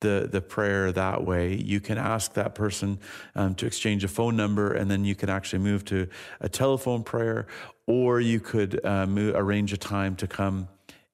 the, 0.00 0.28
the 0.30 0.40
prayer 0.40 0.92
that 0.92 1.24
way. 1.24 1.54
You 1.54 1.80
can 1.80 1.98
ask 1.98 2.34
that 2.34 2.54
person 2.54 3.00
um, 3.34 3.56
to 3.56 3.66
exchange 3.66 4.04
a 4.04 4.08
phone 4.08 4.36
number, 4.36 4.72
and 4.72 4.88
then 4.88 5.04
you 5.04 5.16
can 5.16 5.28
actually 5.28 5.58
move 5.58 5.84
to 5.86 6.06
a 6.40 6.48
telephone 6.48 7.02
prayer, 7.02 7.48
or 7.86 8.20
you 8.20 8.38
could 8.38 8.84
uh, 8.84 9.06
move, 9.06 9.34
arrange 9.36 9.72
a 9.72 9.76
time 9.76 10.14
to 10.16 10.28
come 10.28 10.68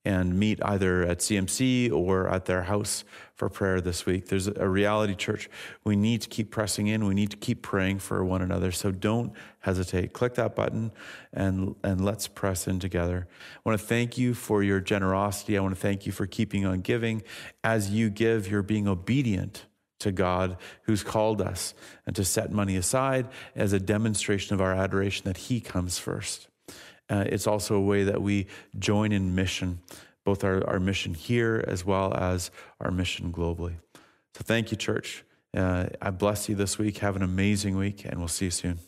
and 0.05 0.39
meet 0.39 0.63
either 0.63 1.03
at 1.03 1.19
CMC 1.19 1.91
or 1.91 2.29
at 2.29 2.45
their 2.45 2.65
house 2.65 3.05
for 3.35 3.49
prayer 3.49 3.81
this 3.81 4.07
week. 4.07 4.29
There's 4.29 4.47
a 4.47 4.69
reality 4.69 5.15
church. 5.15 5.49
We 5.83 5.97
need 5.97 6.23
to 6.23 6.29
keep 6.29 6.51
pressing 6.51 6.87
in. 6.87 7.07
We 7.07 7.15
need 7.15 7.31
to 7.31 7.37
keep 7.37 7.63
praying 7.63 7.99
for 8.01 8.25
one 8.25 8.43
another. 8.43 8.71
So 8.71 8.91
don't 8.93 9.33
hesitate. 9.61 10.13
Click 10.13 10.35
that 10.35 10.55
button 10.55 10.93
and, 11.33 11.75
and 11.83 12.05
let's 12.05 12.29
press 12.29 12.69
in 12.69 12.79
together. 12.79 13.27
I 13.57 13.61
want 13.65 13.81
to 13.81 13.87
thank 13.87 14.19
you 14.19 14.35
for 14.35 14.63
your 14.63 14.81
generosity. 14.81 15.57
I 15.57 15.61
want 15.63 15.75
to 15.75 15.81
thank 15.81 16.07
you 16.07 16.13
for 16.13 16.27
keeping 16.27 16.65
on 16.65 16.81
giving. 16.81 17.23
As 17.65 17.91
you 17.91 18.11
give, 18.11 18.49
you're 18.49 18.63
being 18.63 18.87
obedient 18.87 19.65
to 20.01 20.13
God 20.13 20.59
who's 20.83 21.03
called 21.03 21.41
us 21.41 21.75
and 22.07 22.15
to 22.15 22.25
set 22.25 22.53
money 22.53 22.77
aside 22.77 23.27
as 23.57 23.73
a 23.73 23.81
demonstration 23.81 24.55
of 24.55 24.61
our 24.61 24.75
adoration 24.75 25.25
that 25.25 25.39
He 25.39 25.61
comes 25.61 25.99
first. 25.99 26.49
Uh, 27.09 27.25
it's 27.27 27.47
also 27.47 27.77
a 27.77 27.81
way 27.81 28.05
that 28.05 28.23
we 28.23 28.47
join 28.79 29.13
in 29.13 29.35
mission, 29.35 29.81
both 30.25 30.43
our, 30.43 30.67
our 30.67 30.81
mission 30.81 31.15
here 31.15 31.65
as 31.67 31.85
well 31.85 32.15
as 32.15 32.51
our 32.81 32.91
mission 32.91 33.33
globally. 33.33 33.75
So 34.35 34.43
thank 34.43 34.71
you, 34.71 34.77
church. 34.77 35.25
Uh, 35.55 35.87
I 36.01 36.11
bless 36.11 36.49
you 36.49 36.55
this 36.55 36.79
week. 36.79 36.99
Have 36.99 37.17
an 37.17 37.23
amazing 37.23 37.77
week, 37.77 38.05
and 38.05 38.19
we'll 38.19 38.29
see 38.29 38.47
you 38.47 38.51
soon. 38.51 38.79